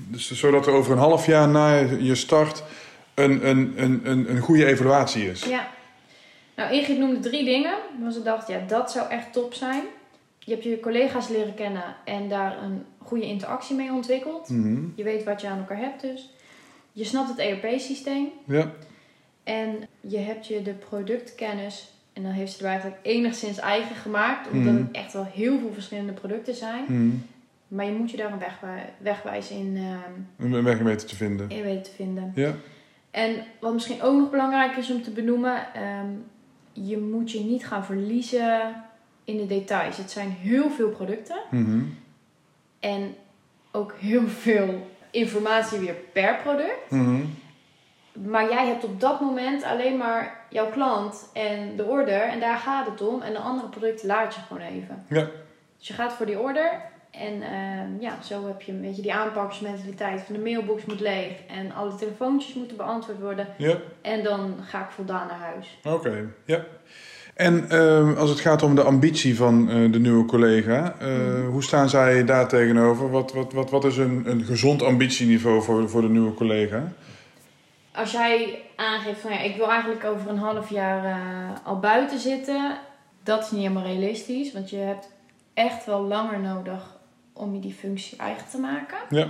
dus, 0.08 0.32
zodat 0.32 0.66
er 0.66 0.72
over 0.72 0.92
een 0.92 0.98
half 0.98 1.26
jaar 1.26 1.48
na 1.48 1.74
je 1.98 2.14
start 2.14 2.62
een, 3.14 3.48
een, 3.48 3.72
een, 3.76 4.00
een, 4.04 4.30
een 4.30 4.38
goede 4.40 4.64
evaluatie 4.66 5.30
is. 5.30 5.44
Ja. 5.44 5.68
Nou, 6.56 6.72
Ingrid 6.72 6.98
noemde 6.98 7.20
drie 7.20 7.44
dingen. 7.44 7.74
Want 8.00 8.14
ze 8.14 8.22
dacht, 8.22 8.48
ja, 8.48 8.58
dat 8.66 8.90
zou 8.90 9.10
echt 9.10 9.32
top 9.32 9.54
zijn. 9.54 9.82
Je 10.48 10.54
hebt 10.54 10.64
je 10.66 10.80
collega's 10.80 11.28
leren 11.28 11.54
kennen 11.54 11.84
en 12.04 12.28
daar 12.28 12.62
een 12.62 12.84
goede 12.98 13.26
interactie 13.26 13.76
mee 13.76 13.92
ontwikkeld. 13.92 14.48
Mhm. 14.48 14.84
Je 14.94 15.02
weet 15.02 15.24
wat 15.24 15.40
je 15.40 15.48
aan 15.48 15.58
elkaar 15.58 15.78
hebt 15.78 16.00
dus. 16.00 16.30
Je 16.92 17.04
snapt 17.04 17.28
het 17.28 17.38
ERP-systeem. 17.38 18.28
Ja. 18.44 18.70
En 19.44 19.76
je 20.00 20.18
hebt 20.18 20.46
je 20.46 20.62
de 20.62 20.72
productkennis. 20.72 21.90
En 22.12 22.22
dan 22.22 22.32
heeft 22.32 22.52
ze 22.52 22.62
er 22.64 22.70
eigenlijk 22.70 22.98
enigszins 23.02 23.58
eigen 23.58 23.96
gemaakt. 23.96 24.50
Omdat 24.50 24.72
Mhm. 24.72 24.82
het 24.82 24.90
echt 24.92 25.12
wel 25.12 25.24
heel 25.24 25.58
veel 25.58 25.72
verschillende 25.72 26.12
producten 26.12 26.54
zijn. 26.54 26.84
Mhm. 26.88 27.10
Maar 27.68 27.84
je 27.84 27.92
moet 27.92 28.10
je 28.10 28.16
daar 28.16 28.32
een 28.32 28.38
wegwij- 28.38 28.92
wegwijs 28.98 29.50
in, 29.50 29.76
ehm, 29.76 30.52
Een 30.54 30.64
weg 30.64 30.78
weten 30.78 31.06
te 31.06 31.16
vinden. 31.16 31.50
in 31.50 31.62
weten 31.62 31.82
te 31.82 31.90
vinden. 31.90 32.32
Ja. 32.34 32.52
En 33.10 33.36
wat 33.60 33.72
misschien 33.72 34.02
ook 34.02 34.18
nog 34.18 34.30
belangrijk 34.30 34.76
is 34.76 34.90
om 34.90 35.02
te 35.02 35.10
benoemen, 35.10 35.74
ehm, 35.74 36.06
je 36.72 36.98
moet 36.98 37.30
je 37.30 37.40
niet 37.40 37.66
gaan 37.66 37.84
verliezen 37.84 38.84
in 39.28 39.36
de 39.36 39.46
details. 39.46 39.96
Het 39.96 40.10
zijn 40.10 40.30
heel 40.40 40.70
veel 40.70 40.88
producten 40.88 41.36
Mhm. 41.50 41.80
en 42.80 43.14
ook 43.72 43.94
heel 43.98 44.28
veel 44.28 44.90
informatie 45.10 45.78
weer 45.78 45.94
per 46.12 46.36
product. 46.42 46.90
Mhm. 46.90 47.20
Maar 48.12 48.50
jij 48.50 48.66
hebt 48.66 48.84
op 48.84 49.00
dat 49.00 49.20
moment 49.20 49.62
alleen 49.62 49.96
maar 49.96 50.46
jouw 50.50 50.70
klant 50.70 51.30
en 51.32 51.76
de 51.76 51.84
order 51.84 52.20
en 52.22 52.40
daar 52.40 52.58
gaat 52.58 52.86
het 52.86 53.00
om. 53.08 53.22
En 53.22 53.32
de 53.32 53.38
andere 53.38 53.68
producten 53.68 54.06
laat 54.06 54.34
je 54.34 54.40
gewoon 54.40 54.62
even. 54.62 55.04
Ja. 55.08 55.26
Dus 55.78 55.88
je 55.88 55.94
gaat 55.94 56.12
voor 56.12 56.26
die 56.26 56.38
order 56.38 56.80
en 57.10 57.42
ehm, 57.42 58.00
ja, 58.00 58.22
zo 58.22 58.46
heb 58.46 58.62
je 58.62 58.72
een 58.72 58.80
beetje 58.80 59.02
die 59.02 59.14
aanpaksmentaliteit 59.14 60.20
van 60.20 60.34
de 60.34 60.40
mailbox 60.40 60.84
moet 60.84 61.00
leeg 61.00 61.32
en 61.48 61.72
alle 61.72 61.94
telefoontjes 61.94 62.54
moeten 62.54 62.76
beantwoord 62.76 63.20
worden. 63.20 63.48
Ja. 63.56 63.76
En 64.02 64.22
dan 64.22 64.54
ga 64.62 64.80
ik 64.84 64.90
voldaan 64.90 65.26
naar 65.26 65.38
huis. 65.38 65.78
Oké, 65.84 66.24
ja. 66.44 66.64
En 67.38 67.70
ehm, 67.70 68.14
als 68.16 68.30
het 68.30 68.40
gaat 68.40 68.62
om 68.62 68.74
de 68.74 68.82
ambitie 68.82 69.36
van 69.36 69.70
eh, 69.70 69.92
de 69.92 69.98
nieuwe 70.00 70.24
collega, 70.24 70.94
eh, 70.98 71.08
Mhm. 71.08 71.46
hoe 71.46 71.62
staan 71.62 71.88
zij 71.88 72.24
daar 72.24 72.48
tegenover? 72.48 73.10
Wat, 73.10 73.32
wat, 73.32 73.52
wat, 73.52 73.70
wat 73.70 73.84
is 73.84 73.96
een, 73.96 74.22
een 74.24 74.44
gezond 74.44 74.82
ambitieniveau 74.82 75.62
voor, 75.62 75.88
voor 75.88 76.00
de 76.00 76.08
nieuwe 76.08 76.34
collega? 76.34 76.92
Als 77.92 78.10
jij 78.12 78.62
aangeeft 78.76 79.20
van 79.20 79.30
ja, 79.32 79.40
ik 79.40 79.56
wil 79.56 79.70
eigenlijk 79.70 80.04
over 80.04 80.30
een 80.30 80.38
half 80.38 80.70
jaar 80.70 81.04
eh, 81.04 81.66
al 81.66 81.78
buiten 81.78 82.18
zitten, 82.18 82.78
dat 83.22 83.44
is 83.44 83.50
niet 83.50 83.60
helemaal 83.60 83.82
realistisch. 83.84 84.52
Want 84.52 84.70
je 84.70 84.76
hebt 84.76 85.08
echt 85.54 85.86
wel 85.86 86.00
langer 86.02 86.40
nodig 86.40 86.96
om 87.32 87.54
je 87.54 87.60
die 87.60 87.74
functie 87.74 88.18
eigen 88.18 88.48
te 88.50 88.58
maken. 88.58 88.98
Ja. 89.10 89.26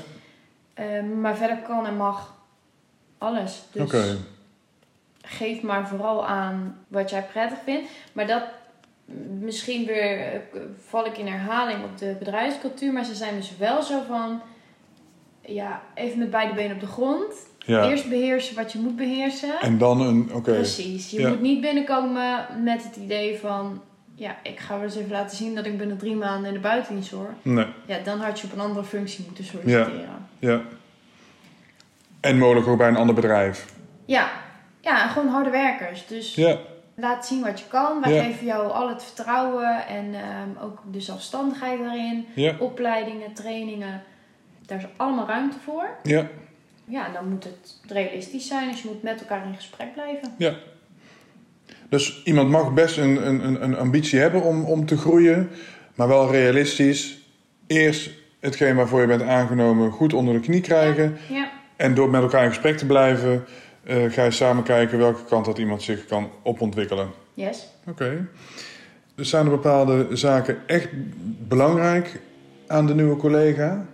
Ehm, 0.75 1.21
maar 1.21 1.37
verder 1.37 1.59
kan 1.67 1.87
en 1.87 1.97
mag 1.97 2.35
alles. 3.19 3.63
Dus 3.73 3.83
Oké. 3.83 4.17
Geef 5.29 5.63
maar 5.63 5.89
vooral 5.89 6.27
aan 6.27 6.79
wat 6.89 7.11
jij 7.11 7.23
prettig 7.33 7.59
vindt. 7.65 7.91
Maar 8.13 8.27
dat 8.27 8.43
misschien 9.41 9.87
weer 9.87 10.41
val 10.87 11.07
ik 11.07 11.19
in 11.19 11.27
herhaling 11.27 11.85
op 11.85 11.99
de 11.99 12.17
bedrijfscultuur. 12.19 12.93
Maar 12.93 13.05
ze 13.05 13.15
zijn 13.15 13.35
dus 13.37 13.57
wel 13.59 13.83
zo 13.83 14.03
van 14.09 14.41
ja, 15.41 15.83
even 15.95 16.19
met 16.19 16.31
beide 16.31 16.55
benen 16.55 16.75
op 16.75 16.81
de 16.81 16.87
grond. 16.87 17.35
Ja. 17.59 17.89
Eerst 17.89 18.09
beheersen 18.09 18.57
wat 18.57 18.73
je 18.73 18.79
moet 18.79 18.97
beheersen. 18.97 19.61
En 19.61 19.79
dan 19.79 20.01
een, 20.01 20.31
oké. 20.33 20.53
Precies. 20.53 21.11
Je 21.11 21.21
Ja. 21.21 21.29
moet 21.29 21.41
niet 21.41 21.61
binnenkomen 21.61 22.47
met 22.63 22.85
het 22.85 22.97
idee 22.97 23.39
van... 23.39 23.83
Ja, 24.15 24.37
ik 24.43 24.61
ga 24.61 24.75
wel 24.75 24.85
eens 24.85 24.97
even 24.97 25.11
laten 25.11 25.37
zien 25.37 25.55
dat 25.55 25.67
ik 25.67 25.79
binnen 25.79 25.99
drie 25.99 26.17
maanden 26.17 26.47
in 26.49 26.53
de 26.55 26.61
buitendienst 26.61 27.11
hoor. 27.11 27.35
Nee, 27.43 27.67
Ja, 27.87 27.99
dan 28.05 28.21
had 28.21 28.41
je 28.41 28.47
op 28.47 28.53
een 28.53 28.61
andere 28.61 28.85
functie 28.85 29.25
moeten 29.27 29.45
solliciteren. 29.45 30.27
ja. 30.39 30.61
En 32.21 32.39
mogelijk 32.39 32.67
ook 32.67 32.79
bij 32.79 32.89
een 32.89 32.97
ander 32.97 33.15
bedrijf. 33.15 33.67
Ja, 34.05 34.31
ja 34.91 35.07
gewoon 35.09 35.29
harde 35.29 35.51
werkers. 35.51 36.07
Dus 36.07 36.35
Ja, 36.35 36.59
laat 36.95 37.27
zien 37.27 37.43
wat 37.43 37.59
je 37.59 37.65
kan. 37.69 38.01
Wij 38.01 38.15
Ja. 38.15 38.23
geven 38.23 38.47
jou 38.47 38.71
al 38.73 38.89
het 38.89 39.03
vertrouwen 39.05 39.87
en 39.87 40.15
ehm, 40.15 40.65
ook 40.65 40.79
de 40.93 41.01
zelfstandigheid 41.01 41.79
daarin. 41.79 42.27
ja, 42.35 42.55
Opleidingen, 42.59 43.33
trainingen. 43.33 44.03
Daar 44.67 44.79
is 44.79 44.85
allemaal 44.97 45.27
ruimte 45.27 45.57
voor. 45.65 45.89
ja, 46.03 46.27
Ja, 46.85 47.09
dan 47.13 47.29
moet 47.29 47.45
het 47.45 47.81
realistisch 47.89 48.47
zijn. 48.47 48.69
Dus 48.71 48.83
je 48.83 48.89
moet 48.89 49.03
met 49.03 49.21
elkaar 49.21 49.47
in 49.47 49.55
gesprek 49.55 49.93
blijven. 49.93 50.35
ja. 50.39 50.55
Dus 51.89 52.23
iemand 52.25 52.49
mag 52.51 52.75
best 52.75 52.97
een, 52.97 53.27
een, 53.29 53.45
een- 53.45 53.63
een 53.63 53.77
ambitie 53.77 54.19
hebben 54.19 54.43
om, 54.43 54.65
om 54.65 54.87
te 54.87 54.97
groeien, 54.97 55.51
maar 55.95 56.09
wel 56.09 56.31
realistisch. 56.31 57.19
Eerst 57.67 58.11
hetgeen 58.41 58.77
waarvoor 58.77 59.01
je 59.01 59.07
bent 59.07 59.23
aangenomen 59.23 59.91
goed 59.91 60.13
onder 60.13 60.35
de 60.35 60.41
knie 60.41 60.61
krijgen. 60.61 61.17
Ja, 61.29 61.51
En 61.77 61.95
door 61.95 62.11
met 62.11 62.23
elkaar 62.23 62.43
in 62.43 62.49
gesprek 62.49 62.77
te 62.79 62.87
blijven, 62.87 63.45
eh, 63.89 64.13
ga 64.13 64.25
je 64.25 64.31
samen 64.31 64.63
kijken 64.63 64.99
welke 64.99 65.25
kant 65.25 65.45
dat 65.45 65.59
iemand 65.59 65.83
zich 65.83 66.07
kan 66.07 66.31
opontwikkelen. 66.43 67.11
yes. 67.35 67.67
Oké. 67.87 68.29
Dus 69.15 69.29
zijn 69.29 69.45
er 69.45 69.51
bepaalde 69.51 70.17
zaken 70.17 70.59
echt 70.67 70.89
belangrijk 71.49 72.21
aan 72.67 72.87
de 72.87 72.95
nieuwe 72.95 73.17
collega? 73.17 73.87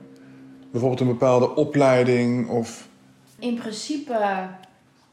Bijvoorbeeld 0.70 1.00
een 1.00 1.06
bepaalde 1.06 1.54
opleiding 1.54 2.48
of... 2.48 2.88
In 3.38 3.54
principe 3.54 4.48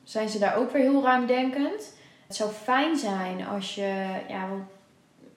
zijn 0.03 0.29
ze 0.29 0.39
daar 0.39 0.57
ook 0.57 0.71
weer 0.71 0.81
heel 0.81 1.03
ruimdenkend. 1.03 1.93
Het 2.27 2.35
zou 2.35 2.51
fijn 2.51 2.97
zijn 2.97 3.45
als 3.45 3.75
je 3.75 4.05
ja, 4.27 4.47
wel 4.47 4.65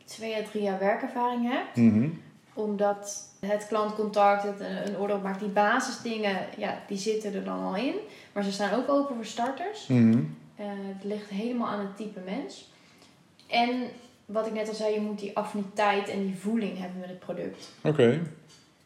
twee 0.04 0.37
à 0.37 0.42
drie 0.50 0.62
jaar 0.62 0.78
werkervaring 0.78 1.50
hebt. 1.52 1.76
Mhm. 1.76 2.09
Omdat 2.54 3.28
het 3.44 3.66
klantcontact, 3.66 4.42
het, 4.42 4.61
eh, 4.61 4.85
een 4.87 4.98
orde 4.98 5.14
opmaakt, 5.14 5.40
die 5.40 5.48
basisdingen, 5.48 6.37
ja, 6.57 6.83
die 6.88 6.98
zitten 6.98 7.35
er 7.35 7.44
dan 7.44 7.62
al 7.62 7.76
in. 7.76 7.94
Maar 8.33 8.44
ze 8.44 8.52
staan 8.52 8.74
ook 8.74 8.88
open 8.88 9.14
voor 9.14 9.24
starters. 9.24 9.87
Mhm. 9.87 10.18
Eh, 10.57 10.66
het 10.68 11.04
ligt 11.04 11.30
helemaal 11.30 11.68
aan 11.68 11.78
het 11.78 11.96
type 11.96 12.20
mens. 12.24 12.68
En 13.46 13.83
wat 14.26 14.46
ik 14.46 14.52
net 14.52 14.68
al 14.68 14.74
zei, 14.74 14.94
je 14.94 15.00
moet 15.00 15.18
die 15.18 15.37
affiniteit 15.37 16.09
en 16.09 16.26
die 16.26 16.37
voeling 16.37 16.78
hebben 16.78 17.00
met 17.00 17.09
het 17.09 17.18
product. 17.18 17.70
Oké. 17.83 18.22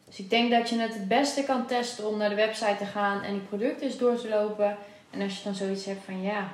Dus 0.05 0.19
ik 0.19 0.29
denk 0.29 0.51
dat 0.51 0.69
je 0.69 0.79
het 0.79 0.93
het 0.93 1.07
beste 1.07 1.43
kan 1.43 1.65
testen 1.65 2.07
om 2.07 2.17
naar 2.17 2.29
de 2.29 2.35
website 2.35 2.75
te 2.77 2.85
gaan 2.85 3.21
en 3.21 3.33
die 3.33 3.41
producten 3.41 3.85
eens 3.85 3.97
door 3.97 4.15
te 4.15 4.29
lopen. 4.29 4.77
En 5.09 5.21
als 5.21 5.37
je 5.37 5.43
dan 5.43 5.55
zoiets 5.55 5.85
hebt 5.85 6.03
van 6.05 6.21
ja, 6.21 6.51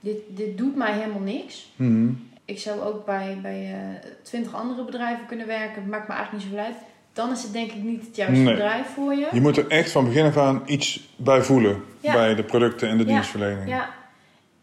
dit, 0.00 0.18
dit 0.28 0.58
doet 0.58 0.76
mij 0.76 0.92
helemaal 0.92 1.20
niks. 1.20 1.72
Mhm. 1.76 2.12
Ik 2.44 2.58
zou 2.58 2.80
ook 2.80 3.04
bij, 3.04 3.38
bij 3.42 3.74
twintig 4.22 4.54
andere 4.54 4.84
bedrijven 4.84 5.26
kunnen 5.26 5.46
werken. 5.46 5.88
Maakt 5.88 6.08
me 6.08 6.14
eigenlijk 6.14 6.44
niet 6.44 6.52
zoveel 6.52 6.66
uit. 6.66 6.76
Dan 7.12 7.30
is 7.30 7.42
het 7.42 7.52
denk 7.52 7.70
ik 7.72 7.82
niet 7.82 8.06
het 8.06 8.16
juiste 8.16 8.42
Nee. 8.42 8.54
bedrijf 8.54 8.86
voor 8.94 9.14
je. 9.14 9.28
Je 9.32 9.40
moet 9.40 9.56
er 9.56 9.68
echt 9.68 9.90
van 9.90 10.04
begin 10.04 10.24
af 10.26 10.36
aan 10.36 10.62
iets 10.66 11.08
bij 11.16 11.42
voelen. 11.42 11.84
Ja. 12.00 12.12
Bij 12.12 12.34
de 12.34 12.42
producten 12.44 12.88
en 12.88 12.96
de 12.98 13.04
Ja. 13.04 13.08
dienstverlening. 13.10 13.68
Ja, 13.68 13.90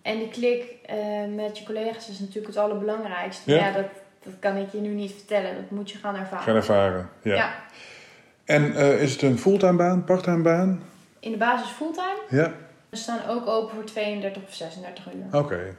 en 0.02 0.18
die 0.18 0.28
klik 0.30 0.64
eh, 0.86 0.96
met 1.36 1.58
je 1.58 1.66
collega's 1.66 2.10
is 2.10 2.20
natuurlijk 2.20 2.48
het 2.48 2.58
allerbelangrijkste. 2.58 3.52
Ja. 3.52 3.58
Ja, 3.66 3.72
dat, 3.72 3.86
dat 4.24 4.34
kan 4.40 4.56
ik 4.58 4.72
je 4.72 4.78
nu 4.80 4.90
niet 4.90 5.12
vertellen. 5.12 5.56
Dat 5.56 5.70
moet 5.70 5.92
je 5.92 5.98
gaan 5.98 6.16
ervaren. 6.16 6.44
Gaan 6.44 6.56
ervaren. 6.56 7.10
Ja. 7.22 7.36
ja. 7.36 7.54
En 8.46 8.76
eh, 8.76 9.02
is 9.02 9.12
het 9.12 9.22
een 9.22 9.38
fulltime 9.40 9.74
baan, 9.78 10.04
parttime 10.04 10.42
baan? 10.42 10.82
In 11.20 11.32
de 11.32 11.38
basis 11.38 11.70
fulltime. 11.70 12.20
Ja. 12.30 12.52
We 12.90 12.96
staan 12.98 13.20
ook 13.28 13.48
open 13.48 13.76
voor 13.76 13.84
32 13.86 14.44
of 14.48 14.54
36 14.54 15.06
uur. 15.14 15.40
Oké. 15.40 15.76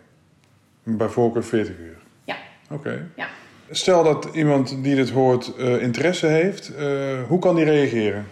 Bij 0.83 1.09
voorkeur 1.09 1.45
40 1.45 1.79
uur? 1.79 1.97
Ja. 2.25 2.37
Oké. 2.71 3.11
Ja. 3.17 3.29
Stel 3.71 4.03
dat 4.03 4.29
iemand 4.33 4.83
die 4.83 4.95
dit 4.95 5.11
hoort 5.11 5.57
eh, 5.57 5.83
interesse 5.83 6.27
heeft, 6.27 6.75
eh, 6.75 7.23
hoe 7.29 7.39
kan 7.39 7.57
die 7.57 7.65
reageren? 7.65 8.27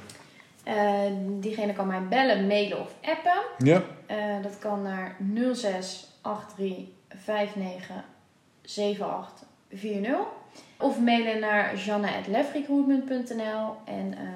Eh, 0.63 1.03
diegene 1.41 1.73
kan 1.73 1.87
mij 1.87 2.03
bellen, 2.09 2.47
mailen 2.47 2.81
of 2.81 2.95
appen. 3.03 3.43
Ja? 3.59 3.83
Dat 4.43 4.59
kan 4.59 4.83
naar 4.83 5.17
06 5.55 6.19
83 6.23 6.87
59 7.27 7.95
78 8.65 9.47
40. 9.75 10.17
Of 10.77 11.01
mailen 11.01 11.41
naar 11.41 11.77
janne.lefrecruitment.nl. 11.77 13.77
En 13.85 14.15
ehm, 14.15 14.27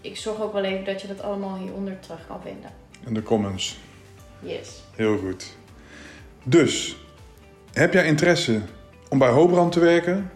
ik 0.00 0.16
zorg 0.16 0.40
ook 0.40 0.52
wel 0.52 0.64
even 0.64 0.84
dat 0.84 1.00
je 1.00 1.08
dat 1.08 1.22
allemaal 1.22 1.56
hieronder 1.56 2.00
terug 2.00 2.26
kan 2.26 2.40
vinden. 2.42 2.70
In 3.06 3.14
de 3.14 3.22
comments. 3.22 3.78
Yes. 4.40 4.82
Heel 4.96 5.18
goed. 5.18 5.56
Dus, 6.42 6.96
heb 7.78 7.92
jij 7.92 8.04
interesse 8.04 8.60
om 9.08 9.18
bij 9.18 9.28
Hobrand 9.28 9.72
te 9.72 9.80
werken? 9.80 10.30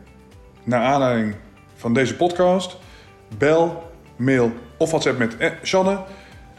Naar 0.65 0.83
aanleiding 0.83 1.35
van 1.77 1.95
deze 1.95 2.17
podcast, 2.17 2.79
bel, 3.39 3.91
mail 4.17 4.53
of 4.77 4.91
WhatsApp 4.91 5.19
met 5.19 5.37
eh, 5.37 5.51
Sjanne. 5.63 5.99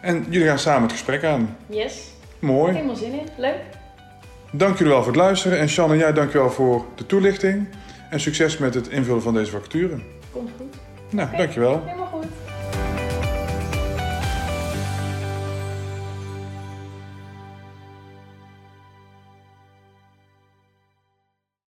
En 0.02 0.26
jullie 0.30 0.48
gaan 0.48 0.60
samen 0.60 0.82
het 0.82 0.92
gesprek 0.92 1.24
aan. 1.24 1.58
Yes. 1.70 2.10
Mooi. 2.40 2.74
Helemaal 2.74 2.96
zin 2.96 3.12
in. 3.12 3.28
Leuk. 3.38 3.60
Dank 4.52 4.78
jullie 4.78 4.94
wel 4.94 5.04
voor 5.04 5.12
het 5.12 5.22
luisteren. 5.22 5.60
En 5.60 5.70
Sjanne, 5.70 5.98
jij 5.98 6.14
dank 6.14 6.32
je 6.32 6.38
wel 6.38 6.50
voor 6.52 6.86
de 6.96 7.06
toelichting. 7.06 7.68
En 8.10 8.20
succes 8.20 8.58
met 8.58 8.74
het 8.74 8.88
invullen 8.88 9.22
van 9.22 9.34
deze 9.34 9.52
vacature. 9.52 10.00
Komt 10.32 10.50
goed. 10.58 10.76
Nou, 11.10 11.28
Oké. 11.28 11.38
dankjewel. 11.38 11.82
Helemaal 11.86 12.01